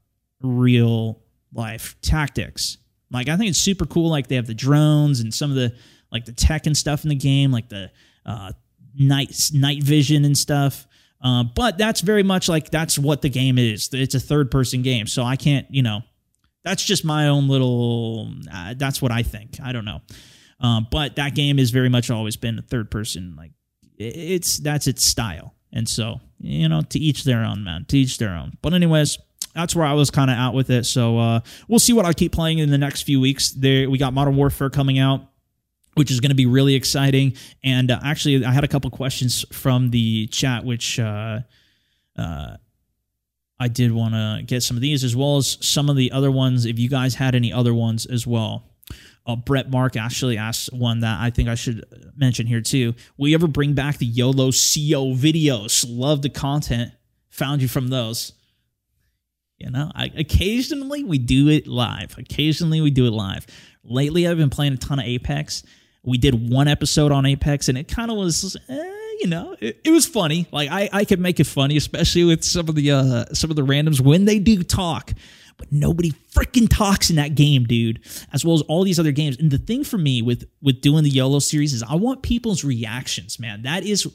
[0.42, 2.78] real life tactics
[3.12, 5.72] like i think it's super cool like they have the drones and some of the
[6.10, 7.88] like the tech and stuff in the game like the
[8.26, 8.50] uh,
[8.98, 10.88] night night vision and stuff
[11.24, 14.82] uh, but that's very much like that's what the game is it's a third person
[14.82, 16.02] game so i can't you know
[16.62, 20.00] that's just my own little uh, that's what i think i don't know
[20.60, 23.34] um, but that game has very much always been a third person.
[23.36, 23.52] Like
[23.98, 27.84] it's that's its style, and so you know, to each their own, man.
[27.86, 28.56] To each their own.
[28.62, 29.18] But anyways,
[29.54, 30.86] that's where I was kind of out with it.
[30.86, 33.50] So uh, we'll see what I keep playing in the next few weeks.
[33.50, 35.28] There, we got Modern Warfare coming out
[35.94, 37.34] which is going to be really exciting.
[37.62, 41.40] And uh, actually, I had a couple questions from the chat, which uh,
[42.16, 42.56] uh,
[43.58, 46.30] I did want to get some of these as well as some of the other
[46.30, 46.66] ones.
[46.66, 48.70] If you guys had any other ones as well.
[49.26, 52.94] Uh, Brett Mark actually asked one that I think I should mention here too.
[53.16, 55.84] Will you ever bring back the YOLO CO videos?
[55.88, 56.92] Love the content.
[57.30, 58.32] Found you from those.
[59.56, 62.18] You know, I, occasionally we do it live.
[62.18, 63.46] Occasionally we do it live.
[63.82, 65.62] Lately, I've been playing a ton of Apex.
[66.04, 69.80] We did one episode on Apex, and it kind of was, eh, you know, it,
[69.84, 70.46] it, was funny.
[70.52, 73.56] Like I, I could make it funny, especially with some of the uh, some of
[73.56, 75.12] the randoms when they do talk
[75.56, 78.00] but nobody freaking talks in that game, dude.
[78.32, 79.38] As well as all these other games.
[79.38, 82.64] And the thing for me with with doing the YOLO series is I want people's
[82.64, 83.62] reactions, man.
[83.62, 84.06] That is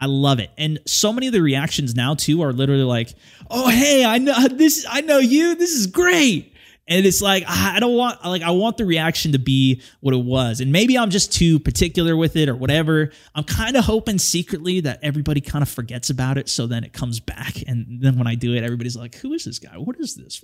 [0.00, 0.50] I love it.
[0.56, 3.14] And so many of the reactions now too are literally like,
[3.50, 5.54] "Oh, hey, I know this I know you.
[5.54, 6.49] This is great."
[6.90, 10.22] And it's like I don't want like I want the reaction to be what it
[10.22, 13.12] was, and maybe I'm just too particular with it or whatever.
[13.34, 16.92] I'm kind of hoping secretly that everybody kind of forgets about it, so then it
[16.92, 19.78] comes back, and then when I do it, everybody's like, "Who is this guy?
[19.78, 20.42] What is this?"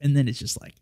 [0.00, 0.74] And then it's just like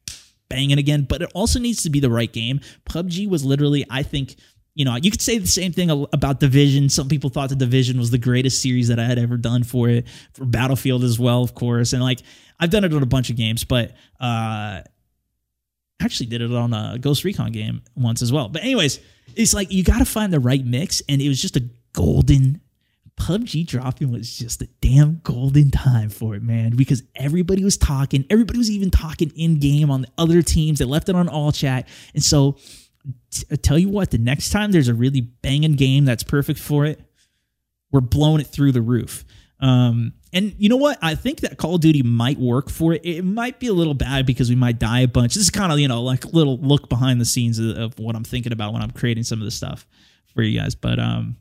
[0.49, 1.07] banging again.
[1.09, 2.61] But it also needs to be the right game.
[2.85, 4.37] PUBG was literally, I think
[4.77, 6.91] you know, you could say the same thing about Division.
[6.91, 9.89] Some people thought the Division was the greatest series that I had ever done for
[9.89, 11.95] it, for Battlefield as well, of course.
[11.95, 12.21] And like,
[12.61, 14.83] I've done it on a bunch of games, but uh,
[16.03, 18.51] actually did it on a Ghost Recon game once as well.
[18.51, 19.01] But anyways,
[19.35, 22.61] it's like you got to find the right mix, and it was just a golden.
[23.19, 28.27] PUBG dropping was just a damn golden time for it, man, because everybody was talking.
[28.29, 30.81] Everybody was even talking in game on the other teams.
[30.81, 31.89] They left it on all chat.
[32.13, 32.59] And so
[33.31, 36.85] t- tell you what, the next time there's a really banging game that's perfect for
[36.85, 37.01] it,
[37.93, 39.25] we're blowing it through the roof.
[39.61, 40.99] Um, and you know what?
[41.01, 43.01] I think that Call of Duty might work for it.
[43.05, 45.35] It might be a little bad because we might die a bunch.
[45.35, 47.99] This is kind of, you know, like a little look behind the scenes of, of
[47.99, 49.87] what I'm thinking about when I'm creating some of this stuff
[50.35, 50.75] for you guys.
[50.75, 51.37] But um,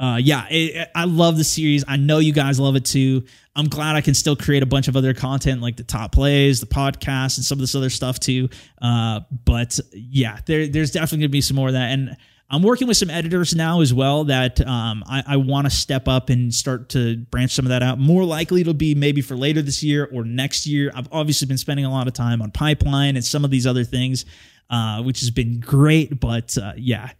[0.00, 1.84] uh, yeah, it, I love the series.
[1.86, 3.24] I know you guys love it too.
[3.56, 6.60] I'm glad I can still create a bunch of other content like the top plays,
[6.60, 8.48] the podcast, and some of this other stuff too.
[8.82, 11.92] Uh, but yeah, there, there's definitely gonna be some more of that.
[11.92, 12.16] And
[12.50, 16.08] I'm working with some editors now as well that um, I, I want to step
[16.08, 17.98] up and start to branch some of that out.
[17.98, 20.90] More likely it'll be maybe for later this year or next year.
[20.94, 23.84] I've obviously been spending a lot of time on pipeline and some of these other
[23.84, 24.24] things,
[24.68, 26.20] uh, which has been great.
[26.20, 27.10] But uh, yeah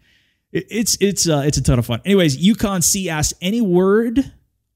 [0.55, 2.01] it's it's uh, it's a ton of fun.
[2.05, 4.33] Anyways, Yukon C asked any word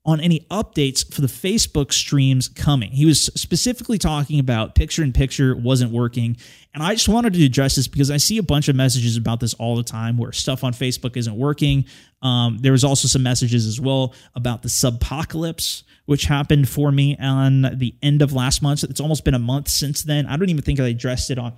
[0.09, 2.91] on any updates for the Facebook streams coming.
[2.91, 6.39] He was specifically talking about picture in picture wasn't working.
[6.73, 9.39] And I just wanted to address this because I see a bunch of messages about
[9.39, 11.85] this all the time where stuff on Facebook isn't working.
[12.23, 17.15] Um, there was also some messages as well about the subpocalypse, which happened for me
[17.19, 18.85] on the end of last month.
[18.85, 20.25] It's almost been a month since then.
[20.25, 21.53] I don't even think I addressed it on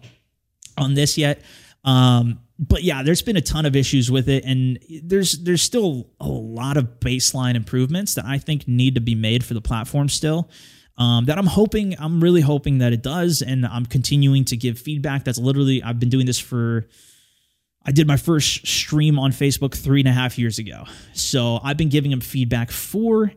[0.76, 1.40] on this yet.
[1.84, 6.10] Um, but yeah, there's been a ton of issues with it, and there's there's still
[6.20, 10.10] a lot of baseline improvements that I think need to be made for the platform
[10.10, 10.50] still.
[10.98, 14.78] Um, that I'm hoping, I'm really hoping that it does, and I'm continuing to give
[14.78, 15.24] feedback.
[15.24, 16.86] That's literally I've been doing this for.
[17.82, 21.78] I did my first stream on Facebook three and a half years ago, so I've
[21.78, 23.32] been giving them feedback for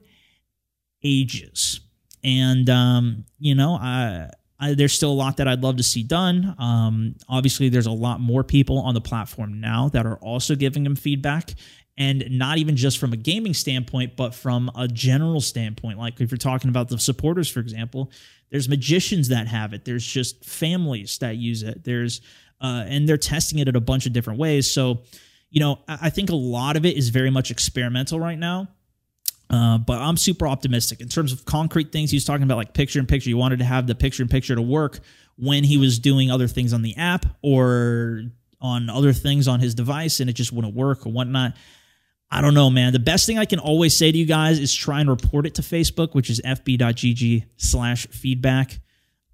[1.01, 1.79] ages,
[2.25, 4.31] and um, you know, I
[4.71, 6.55] There's still a lot that I'd love to see done.
[6.57, 10.83] Um, obviously, there's a lot more people on the platform now that are also giving
[10.83, 11.53] them feedback,
[11.97, 15.99] and not even just from a gaming standpoint, but from a general standpoint.
[15.99, 18.11] Like if you're talking about the supporters, for example,
[18.49, 19.85] there's magicians that have it.
[19.85, 21.83] There's just families that use it.
[21.83, 22.21] There's
[22.61, 24.71] uh, and they're testing it in a bunch of different ways.
[24.71, 25.03] So,
[25.49, 28.69] you know, I think a lot of it is very much experimental right now.
[29.53, 32.09] Uh, but I'm super optimistic in terms of concrete things.
[32.09, 33.29] He was talking about like picture in picture.
[33.29, 34.99] He wanted to have the picture in picture to work
[35.37, 38.23] when he was doing other things on the app or
[38.59, 41.53] on other things on his device and it just wouldn't work or whatnot.
[42.31, 42.93] I don't know, man.
[42.93, 45.53] The best thing I can always say to you guys is try and report it
[45.55, 48.79] to Facebook, which is fb.gg slash feedback.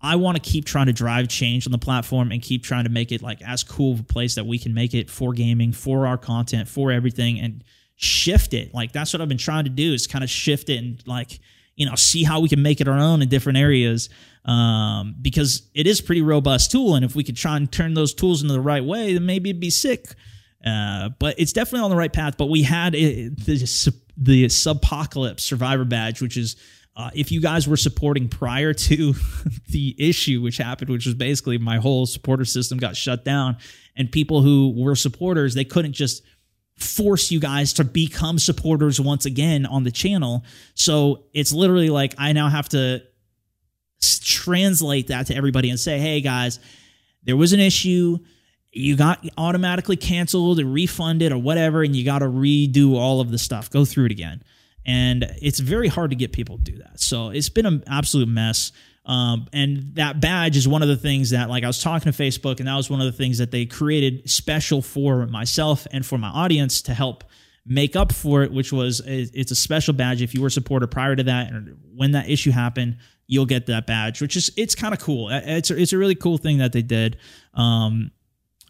[0.02, 2.90] I want to keep trying to drive change on the platform and keep trying to
[2.90, 5.72] make it like as cool of a place that we can make it for gaming,
[5.72, 7.40] for our content, for everything.
[7.40, 7.64] And
[8.02, 8.74] shift it.
[8.74, 11.40] Like that's what I've been trying to do is kind of shift it and like
[11.76, 14.10] you know see how we can make it our own in different areas
[14.46, 18.14] um, because it is pretty robust tool and if we could try and turn those
[18.14, 20.16] tools into the right way then maybe it'd be sick
[20.66, 25.42] uh, but it's definitely on the right path but we had it, the, the subpocalypse
[25.42, 26.56] survivor badge which is
[26.96, 29.14] uh, if you guys were supporting prior to
[29.70, 33.58] the issue which happened which was basically my whole supporter system got shut down
[33.98, 36.24] and people who were supporters they couldn't just
[36.80, 40.44] force you guys to become supporters once again on the channel.
[40.76, 43.04] So it's literally like I now have to
[44.22, 46.60] translate that to everybody and say, hey guys,
[47.24, 48.18] there was an issue.
[48.72, 53.32] You got automatically canceled or refunded or whatever, and you got to redo all of
[53.32, 54.44] the stuff, go through it again.
[54.86, 57.00] And it's very hard to get people to do that.
[57.00, 58.72] So it's been an absolute mess.
[59.10, 62.24] Um, and that badge is one of the things that, like, I was talking to
[62.24, 66.06] Facebook, and that was one of the things that they created special for myself and
[66.06, 67.24] for my audience to help
[67.66, 70.22] make up for it, which was it's a special badge.
[70.22, 73.66] If you were a supporter prior to that, and when that issue happened, you'll get
[73.66, 75.30] that badge, which is it's kind of cool.
[75.32, 77.18] It's a, it's a really cool thing that they did.
[77.56, 78.12] Um,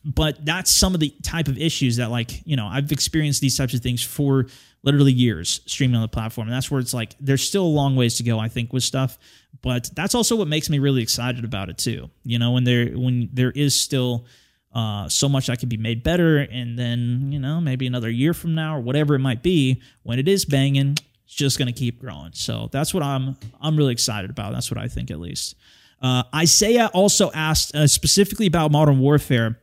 [0.06, 3.58] but that's some of the type of issues that, like, you know, I've experienced these
[3.58, 4.48] types of things for
[4.84, 6.48] literally years streaming on the platform.
[6.48, 8.84] And that's where it's like there's still a long ways to go, I think, with
[8.84, 9.18] stuff.
[9.62, 12.10] But that's also what makes me really excited about it too.
[12.24, 14.26] You know, when there when there is still
[14.74, 18.34] uh, so much that can be made better, and then you know maybe another year
[18.34, 20.96] from now or whatever it might be, when it is banging,
[21.26, 22.32] it's just going to keep growing.
[22.34, 24.54] So that's what I'm I'm really excited about.
[24.54, 25.56] That's what I think at least.
[26.02, 29.60] Uh, Isaiah also asked uh, specifically about Modern Warfare.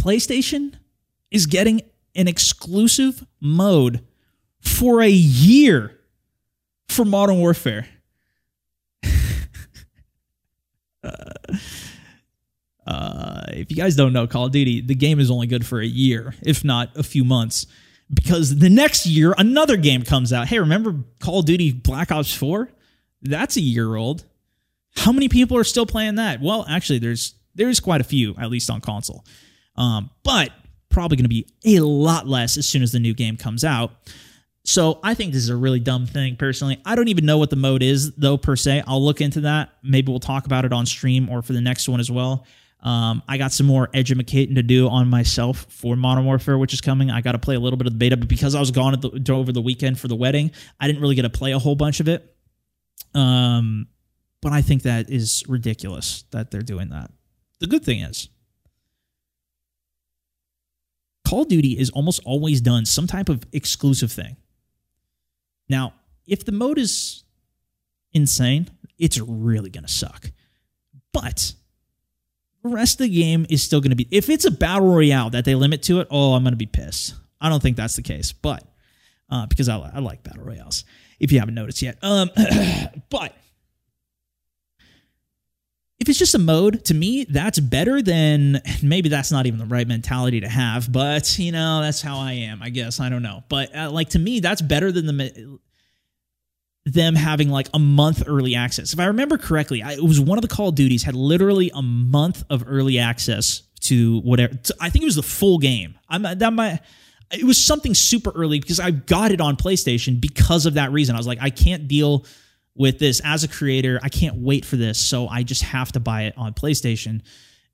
[0.00, 0.74] PlayStation
[1.30, 1.82] is getting
[2.14, 4.02] an exclusive mode
[4.60, 5.98] for a year
[6.88, 7.86] for Modern Warfare.
[12.86, 15.80] Uh, if you guys don't know Call of Duty, the game is only good for
[15.80, 17.66] a year, if not a few months,
[18.12, 20.48] because the next year another game comes out.
[20.48, 22.68] Hey, remember Call of Duty Black Ops 4?
[23.22, 24.24] That's a year old.
[24.96, 26.40] How many people are still playing that?
[26.40, 29.24] Well, actually, there's there's quite a few, at least on console.
[29.76, 30.50] Um, but
[30.88, 33.92] probably going to be a lot less as soon as the new game comes out.
[34.64, 36.80] So I think this is a really dumb thing personally.
[36.84, 38.82] I don't even know what the mode is though per se.
[38.86, 39.70] I'll look into that.
[39.82, 42.46] Maybe we'll talk about it on stream or for the next one as well.
[42.82, 46.80] Um, I got some more educating to do on myself for Modern Warfare, which is
[46.80, 47.10] coming.
[47.10, 48.98] I got to play a little bit of the beta, but because I was gone
[49.00, 51.74] the, over the weekend for the wedding, I didn't really get to play a whole
[51.74, 52.34] bunch of it.
[53.14, 53.88] Um,
[54.40, 57.10] but I think that is ridiculous that they're doing that.
[57.58, 58.30] The good thing is,
[61.26, 64.36] Call of Duty is almost always done some type of exclusive thing.
[65.70, 65.94] Now,
[66.26, 67.22] if the mode is
[68.12, 70.30] insane, it's really going to suck.
[71.12, 71.54] But
[72.62, 74.08] the rest of the game is still going to be.
[74.10, 76.66] If it's a battle royale that they limit to it, oh, I'm going to be
[76.66, 77.14] pissed.
[77.40, 78.64] I don't think that's the case, but
[79.30, 80.84] uh, because I, I like battle royales,
[81.20, 81.98] if you haven't noticed yet.
[82.02, 82.30] Um,
[83.08, 83.34] but
[86.00, 89.66] if it's just a mode, to me, that's better than maybe that's not even the
[89.66, 93.00] right mentality to have, but you know, that's how I am, I guess.
[93.00, 93.44] I don't know.
[93.48, 95.58] But uh, like to me, that's better than the
[96.86, 98.94] them having like a month early access.
[98.94, 101.70] If I remember correctly, I, it was one of the Call of Duties had literally
[101.74, 104.54] a month of early access to whatever.
[104.54, 105.98] To, I think it was the full game.
[106.08, 106.80] I'm that might
[107.30, 111.14] it was something super early because I got it on PlayStation because of that reason.
[111.14, 112.24] I was like, I can't deal
[112.80, 114.00] with this as a creator.
[114.02, 117.20] I can't wait for this, so I just have to buy it on PlayStation.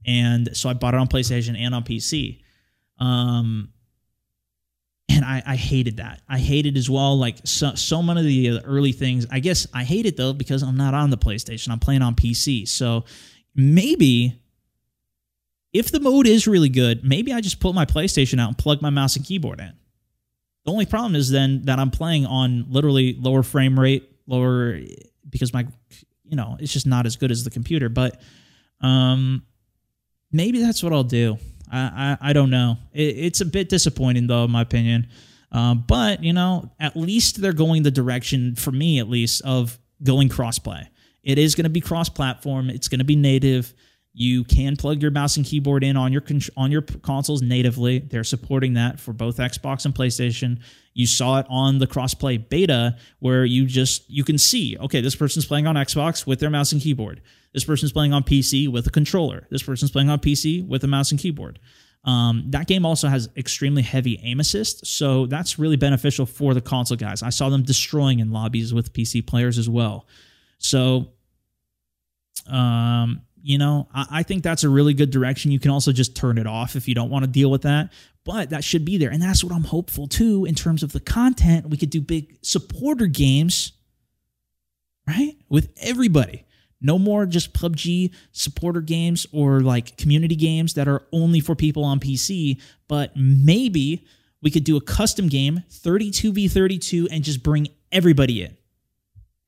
[0.05, 2.40] And so I bought it on PlayStation and on PC.
[2.99, 3.69] Um,
[5.09, 6.23] and I, I hated that.
[6.29, 7.16] I hated as well.
[7.16, 9.29] Like so, so many of the early things.
[9.31, 11.71] I guess I hate it though because I'm not on the PlayStation.
[11.71, 12.66] I'm playing on PC.
[12.66, 13.05] So
[13.55, 14.42] maybe
[15.73, 18.83] if the mode is really good, maybe I just pull my PlayStation out and plug
[18.83, 19.73] my mouse and keyboard in.
[20.64, 24.81] The only problem is then that I'm playing on literally lower frame rate, lower
[25.29, 25.67] because my
[26.25, 28.21] you know it's just not as good as the computer but
[28.81, 29.45] um
[30.33, 31.39] maybe that's what i'll do.
[31.71, 32.77] I i, I don't know.
[32.93, 35.09] It, it's a bit disappointing though in my opinion.
[35.53, 39.79] Um, but you know at least they're going the direction for me at least of
[40.03, 40.87] going crossplay.
[41.23, 43.73] It is going to be cross platform it's going to be native.
[44.19, 46.23] You can plug your mouse and keyboard in on your
[46.57, 47.99] on your consoles natively.
[47.99, 50.61] They're supporting that for both Xbox and PlayStation.
[50.96, 55.14] You saw it on the crossplay beta where you just you can see, okay, this
[55.14, 57.20] person's playing on Xbox with their mouse and keyboard.
[57.52, 59.46] This person's playing on PC with a controller.
[59.50, 61.59] This person's playing on PC with a mouse and keyboard.
[62.04, 66.62] Um, that game also has extremely heavy aim assist, so that's really beneficial for the
[66.62, 67.22] console guys.
[67.22, 70.06] I saw them destroying in lobbies with PC players as well.
[70.56, 71.09] So,
[72.50, 75.50] um, you know, I, I think that's a really good direction.
[75.50, 77.92] You can also just turn it off if you don't want to deal with that,
[78.27, 79.11] but that should be there.
[79.11, 81.71] And that's what I'm hopeful too in terms of the content.
[81.71, 83.73] We could do big supporter games,
[85.07, 85.37] right?
[85.49, 86.45] With everybody.
[86.81, 91.85] No more just PUBG supporter games or like community games that are only for people
[91.85, 94.05] on PC, but maybe
[94.43, 98.57] we could do a custom game, 32v32, and just bring everybody in.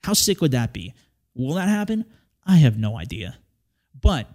[0.04, 0.94] How sick would that be?
[1.34, 2.04] Will that happen?
[2.46, 3.36] I have no idea.
[4.00, 4.28] But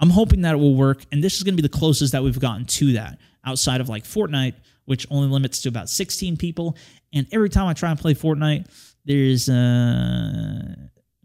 [0.00, 1.02] I'm hoping that it will work.
[1.10, 3.88] And this is going to be the closest that we've gotten to that outside of
[3.88, 6.76] like Fortnite, which only limits to about 16 people.
[7.12, 8.66] And every time I try and play Fortnite,
[9.04, 10.74] there's uh,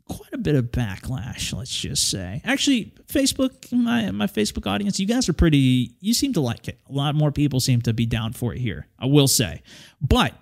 [0.08, 2.42] quite a bit of backlash, let's just say.
[2.44, 6.80] Actually, Facebook, my, my Facebook audience, you guys are pretty, you seem to like it.
[6.90, 9.62] A lot more people seem to be down for it here, I will say.
[10.02, 10.34] But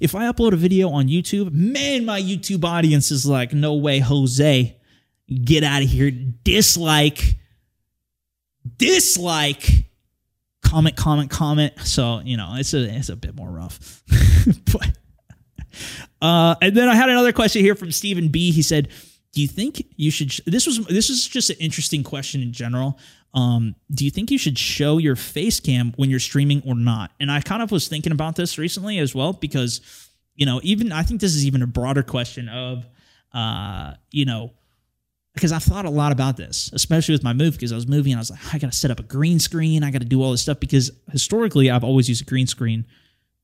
[0.00, 4.00] if I upload a video on YouTube, man, my YouTube audience is like, no way,
[4.00, 4.76] Jose
[5.28, 6.10] get out of here.
[6.10, 7.36] Dislike,
[8.76, 9.86] dislike,
[10.76, 11.72] comment, comment, comment.
[11.80, 14.02] So you know, it's a it's a bit more rough.
[14.72, 14.98] but
[16.20, 18.52] uh, and then I had another question here from Stephen B.
[18.52, 18.88] He said,
[19.32, 22.98] "Do you think you should?" This was this is just an interesting question in general.
[23.34, 27.10] Um, do you think you should show your face cam when you're streaming or not?
[27.20, 29.80] And I kind of was thinking about this recently as well because
[30.36, 32.86] you know, even I think this is even a broader question of,
[33.32, 34.52] uh, you know,
[35.36, 38.12] because I've thought a lot about this, especially with my move, because I was moving
[38.12, 39.84] and I was like, ah, I got to set up a green screen.
[39.84, 42.86] I got to do all this stuff because historically I've always used a green screen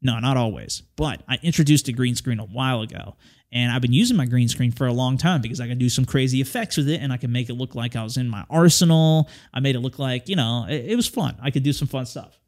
[0.01, 0.83] No, not always.
[0.97, 3.17] But I introduced a green screen a while ago.
[3.53, 5.91] And I've been using my green screen for a long time because I can do
[5.91, 8.29] some crazy effects with it and I can make it look like I was in
[8.29, 9.29] my arsenal.
[9.53, 11.37] I made it look like, you know, it, it was fun.
[11.43, 12.41] I could do some fun stuff.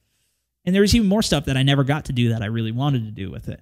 [0.64, 2.72] And there was even more stuff that I never got to do that I really
[2.72, 3.60] wanted to do with it.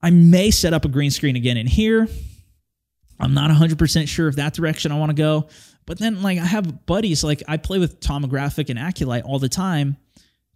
[0.00, 2.08] I may set up a green screen again in here.
[3.20, 5.48] I'm not 100% sure if that direction I want to go.
[5.86, 9.48] But then, like, I have buddies, like, I play with Tomographic and Aculite all the
[9.48, 9.96] time.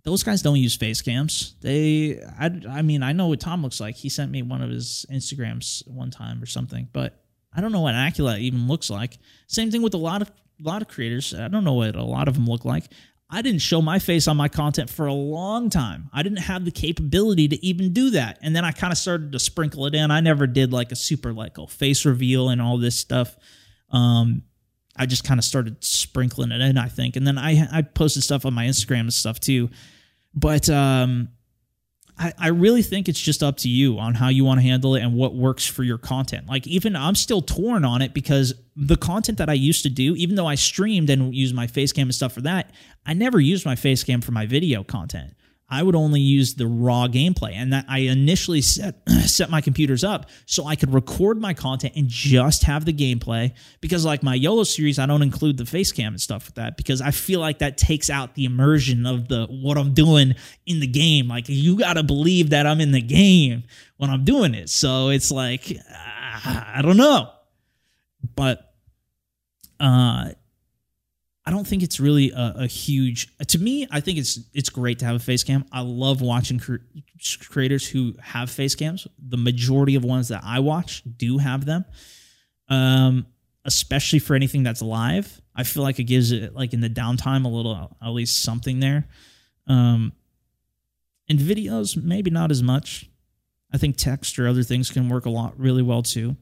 [0.05, 1.57] Those guys don't use face cams.
[1.61, 3.97] They, I, I mean, I know what Tom looks like.
[3.97, 7.81] He sent me one of his Instagrams one time or something, but I don't know
[7.81, 9.19] what Aculite even looks like.
[9.47, 11.35] Same thing with a lot of a lot of creators.
[11.35, 12.85] I don't know what a lot of them look like.
[13.31, 16.11] I didn't show my face on my content for a long time.
[16.13, 18.39] I didn't have the capability to even do that.
[18.43, 20.11] And then I kind of started to sprinkle it in.
[20.11, 23.37] I never did like a super like a face reveal and all this stuff.
[23.91, 24.43] Um,
[24.97, 27.17] I just kind of started sprinkling it in, I think.
[27.17, 29.71] And then I I posted stuff on my Instagram and stuff too.
[30.35, 31.29] But um
[32.19, 34.95] I, I really think it's just up to you on how you want to handle
[34.95, 36.49] it and what works for your content.
[36.49, 40.15] Like even I'm still torn on it because the content that I used to do,
[40.15, 42.71] even though I streamed and used my face cam and stuff for that,
[43.05, 45.35] I never used my face cam for my video content.
[45.75, 48.97] I would only use the raw gameplay, and that I initially set
[49.27, 53.53] set my computers up so I could record my content and just have the gameplay.
[53.81, 56.77] Because like my YOLO series, I don't include the face cam and stuff with that
[56.77, 60.79] because I feel like that takes out the immersion of the what I'm doing in
[60.79, 61.27] the game.
[61.27, 63.65] Like you got to believe that I'm in the game
[63.97, 64.71] when I'm doing it.
[64.71, 65.77] So it's like
[66.45, 67.31] I don't know,
[68.37, 68.73] but
[69.81, 70.31] uh
[71.47, 73.37] I don't think it's really a, a, huge.
[73.49, 75.67] To me, I think it's it's great to have a face cam.
[75.71, 76.77] I love watching cr-
[77.51, 79.07] creators who have face cams.
[79.19, 81.85] The majority of ones that I watch do have them,
[82.69, 83.27] um,
[83.67, 85.43] especially for anything that's live.
[85.55, 88.81] I feel like it gives it like in the downtime a little at least something
[88.81, 89.07] there.
[89.67, 90.13] Um,
[91.29, 93.11] in videos, maybe not as much.
[93.71, 96.37] I think text or other things can work a lot really well too,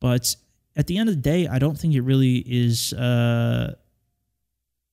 [0.00, 0.34] but
[0.74, 2.94] at the end of the day, I don't think it really is.
[2.94, 3.74] Uh,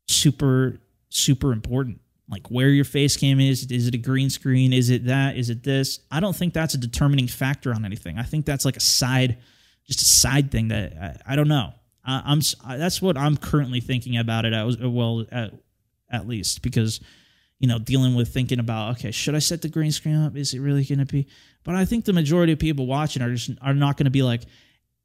[0.10, 0.80] super
[1.10, 2.02] super important.
[2.30, 4.74] Like where your face cam is is it a green screen?
[4.74, 5.38] Is it that?
[5.38, 6.00] Is it this?
[6.12, 8.18] I don't think that's a determining factor on anything.
[8.18, 9.38] I think that's like a side
[9.86, 10.94] just a side thing that
[11.26, 11.74] i, I don't know.
[12.06, 12.40] I, am
[12.78, 15.52] that's what i'm currently thinking about it as well at,
[16.10, 17.02] at least because
[17.60, 20.36] you know dealing with thinking about okay should i set the green screen up?
[20.38, 21.28] Is it really going to be?
[21.64, 24.24] But i think the majority of people watching are just are not going to be
[24.24, 24.44] like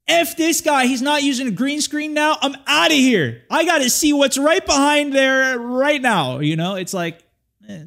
[0.07, 0.87] F this guy.
[0.87, 2.37] He's not using a green screen now.
[2.41, 3.43] I'm out of here.
[3.51, 6.41] I got to see what's right behind there right now.
[6.41, 7.23] You know, it's like,
[7.69, 7.85] eh,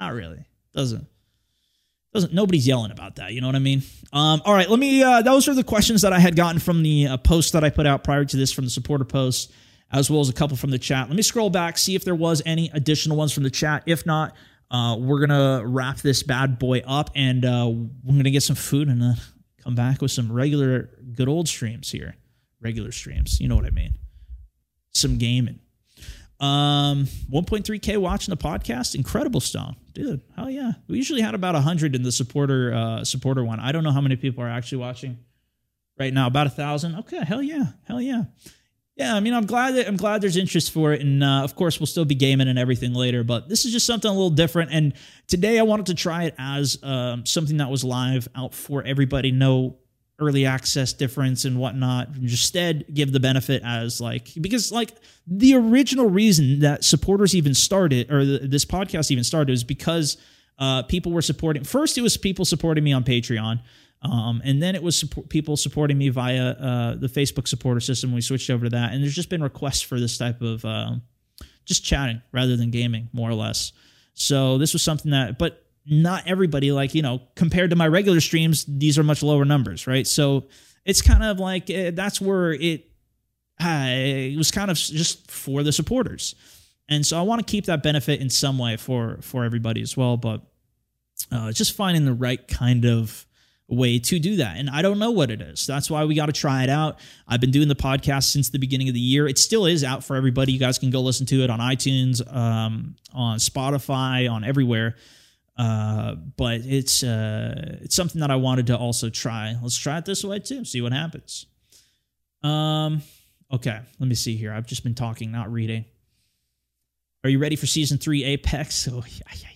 [0.00, 0.46] not really.
[0.74, 1.06] Doesn't.
[2.14, 3.82] Doesn't nobody's yelling about that, you know what I mean?
[4.14, 5.02] Um, all right, let me.
[5.02, 7.70] Uh, those are the questions that I had gotten from the uh, post that I
[7.70, 9.52] put out prior to this, from the supporter post,
[9.92, 11.08] as well as a couple from the chat.
[11.08, 13.82] Let me scroll back, see if there was any additional ones from the chat.
[13.84, 14.34] If not,
[14.70, 18.88] uh, we're gonna wrap this bad boy up, and uh, we're gonna get some food
[18.88, 19.14] and uh,
[19.68, 22.16] come back with some regular, good old streams here.
[22.62, 23.38] Regular streams.
[23.38, 23.98] You know what I mean.
[24.92, 25.58] Some gaming.
[26.40, 28.94] Um, 1.3k watching the podcast.
[28.94, 30.22] Incredible stuff, dude.
[30.34, 30.72] Hell yeah.
[30.88, 33.60] We usually had about 100 in the supporter uh, supporter one.
[33.60, 35.18] I don't know how many people are actually watching
[35.98, 36.28] right now.
[36.28, 36.96] About a thousand.
[37.00, 37.22] Okay.
[37.22, 37.64] Hell yeah.
[37.86, 38.22] Hell yeah
[38.98, 41.54] yeah, I mean, I'm glad that I'm glad there's interest for it, and uh, of
[41.54, 43.22] course, we'll still be gaming and everything later.
[43.22, 44.92] But this is just something a little different, and
[45.28, 49.30] today I wanted to try it as um, something that was live out for everybody.
[49.30, 49.76] No
[50.18, 52.08] early access difference and whatnot.
[52.20, 54.90] Instead, give the benefit as like because like
[55.28, 60.16] the original reason that supporters even started or this podcast even started was because
[60.58, 61.64] uh, people were supporting.
[61.64, 63.60] First, it was people supporting me on Patreon.
[64.02, 68.12] Um, and then it was support, people supporting me via uh, the Facebook supporter system.
[68.12, 70.92] We switched over to that, and there's just been requests for this type of uh,
[71.64, 73.72] just chatting rather than gaming, more or less.
[74.14, 78.20] So this was something that, but not everybody like you know compared to my regular
[78.20, 80.06] streams, these are much lower numbers, right?
[80.06, 80.46] So
[80.84, 82.84] it's kind of like uh, that's where it
[83.60, 86.36] it was kind of just for the supporters,
[86.88, 89.96] and so I want to keep that benefit in some way for for everybody as
[89.96, 90.42] well, but.
[91.30, 93.26] Uh, just finding the right kind of
[93.68, 94.56] way to do that.
[94.56, 95.66] And I don't know what it is.
[95.66, 96.98] That's why we got to try it out.
[97.26, 99.28] I've been doing the podcast since the beginning of the year.
[99.28, 100.52] It still is out for everybody.
[100.52, 104.96] You guys can go listen to it on iTunes, um, on Spotify, on everywhere.
[105.58, 109.56] Uh, but it's uh, it's something that I wanted to also try.
[109.60, 110.64] Let's try it this way too.
[110.64, 111.46] See what happens.
[112.42, 113.02] Um,
[113.52, 114.52] okay, let me see here.
[114.52, 115.84] I've just been talking, not reading.
[117.24, 118.88] Are you ready for season three Apex?
[118.92, 119.48] Oh yeah, yeah,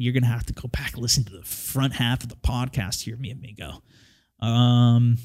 [0.00, 3.02] you're gonna have to go back and listen to the front half of the podcast
[3.02, 3.82] here, me amigo.
[4.40, 5.18] Um,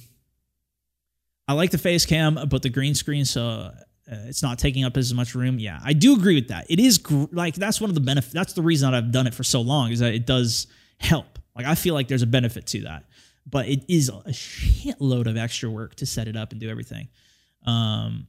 [1.47, 3.71] I like the face cam, but the green screen, so uh,
[4.07, 5.59] it's not taking up as much room.
[5.59, 6.65] Yeah, I do agree with that.
[6.69, 8.33] It is gr- like that's one of the benefits.
[8.33, 10.67] That's the reason that I've done it for so long is that it does
[10.97, 11.39] help.
[11.55, 13.05] Like I feel like there's a benefit to that,
[13.49, 17.07] but it is a shitload of extra work to set it up and do everything.
[17.65, 18.27] Um,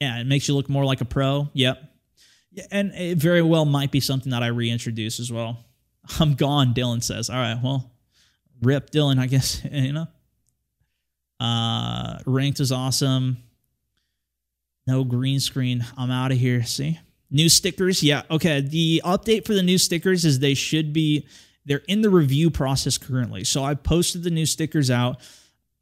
[0.00, 1.48] yeah, it makes you look more like a pro.
[1.52, 1.91] Yep.
[2.52, 5.64] Yeah, and it very well might be something that I reintroduce as well.
[6.20, 7.30] I'm gone, Dylan says.
[7.30, 7.90] All right, well,
[8.60, 10.06] rip Dylan, I guess, you know.
[11.40, 13.38] Uh ranked is awesome.
[14.86, 15.84] No green screen.
[15.96, 16.62] I'm out of here.
[16.64, 16.98] See?
[17.30, 18.02] New stickers.
[18.02, 18.22] Yeah.
[18.30, 18.60] Okay.
[18.60, 21.26] The update for the new stickers is they should be
[21.64, 23.44] they're in the review process currently.
[23.44, 25.20] So I posted the new stickers out.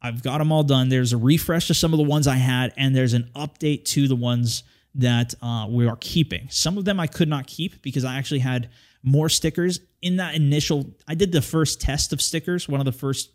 [0.01, 0.89] I've got them all done.
[0.89, 4.07] There's a refresh to some of the ones I had, and there's an update to
[4.07, 4.63] the ones
[4.95, 6.47] that uh, we are keeping.
[6.49, 8.69] Some of them I could not keep because I actually had
[9.03, 10.93] more stickers in that initial.
[11.07, 13.31] I did the first test of stickers, one of the first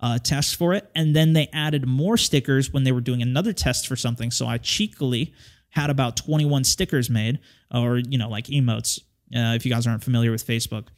[0.00, 3.52] uh, tests for it, and then they added more stickers when they were doing another
[3.52, 4.30] test for something.
[4.30, 5.32] So I cheekily
[5.70, 7.38] had about 21 stickers made,
[7.72, 9.00] or you know, like emotes.
[9.34, 10.88] Uh, if you guys aren't familiar with Facebook,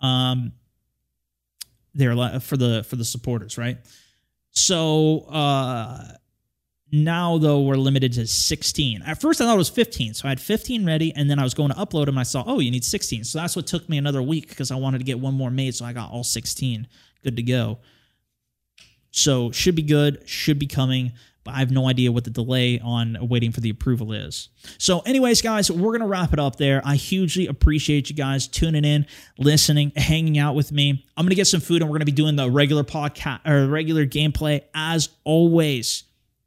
[0.00, 0.52] um,
[1.94, 3.78] they're for the for the supporters, right?
[4.50, 6.02] So uh,
[6.92, 9.02] now though we're limited to 16.
[9.02, 11.42] At first I thought it was 15, so I had 15 ready, and then I
[11.42, 12.18] was going to upload them.
[12.18, 13.24] I saw, oh, you need 16.
[13.24, 15.74] So that's what took me another week because I wanted to get one more made,
[15.74, 16.86] so I got all 16
[17.22, 17.78] good to go.
[19.10, 21.12] So should be good, should be coming
[21.46, 24.48] but I have no idea what the delay on waiting for the approval is.
[24.78, 26.82] So, anyways, guys, we're going to wrap it up there.
[26.84, 29.06] I hugely appreciate you guys tuning in,
[29.38, 31.06] listening, hanging out with me.
[31.16, 33.46] I'm going to get some food and we're going to be doing the regular podcast
[33.46, 36.02] or regular gameplay as always.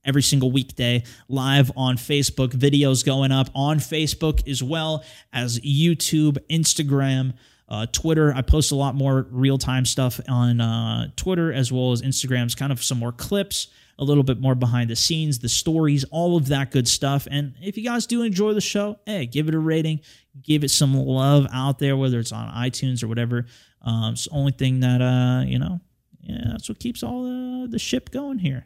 [0.05, 6.37] Every single weekday, live on Facebook, videos going up on Facebook as well as YouTube,
[6.49, 7.33] Instagram,
[7.67, 8.33] uh, Twitter.
[8.33, 12.55] I post a lot more real time stuff on uh, Twitter as well as Instagrams,
[12.55, 13.67] kind of some more clips
[13.99, 17.27] a little bit more behind the scenes, the stories, all of that good stuff.
[17.29, 19.99] And if you guys do enjoy the show, hey, give it a rating,
[20.41, 23.45] give it some love out there, whether it's on iTunes or whatever.
[23.81, 25.81] Um, it's the only thing that uh, you know,
[26.21, 28.65] yeah, that's what keeps all the, the ship going here.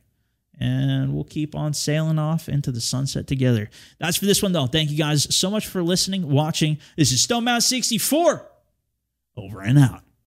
[0.60, 3.70] And we'll keep on sailing off into the sunset together.
[4.00, 4.68] That's for this one, though.
[4.68, 6.78] Thank you guys so much for listening, watching.
[6.96, 8.50] This is Stone Mountain 64.
[9.36, 10.04] Over and out.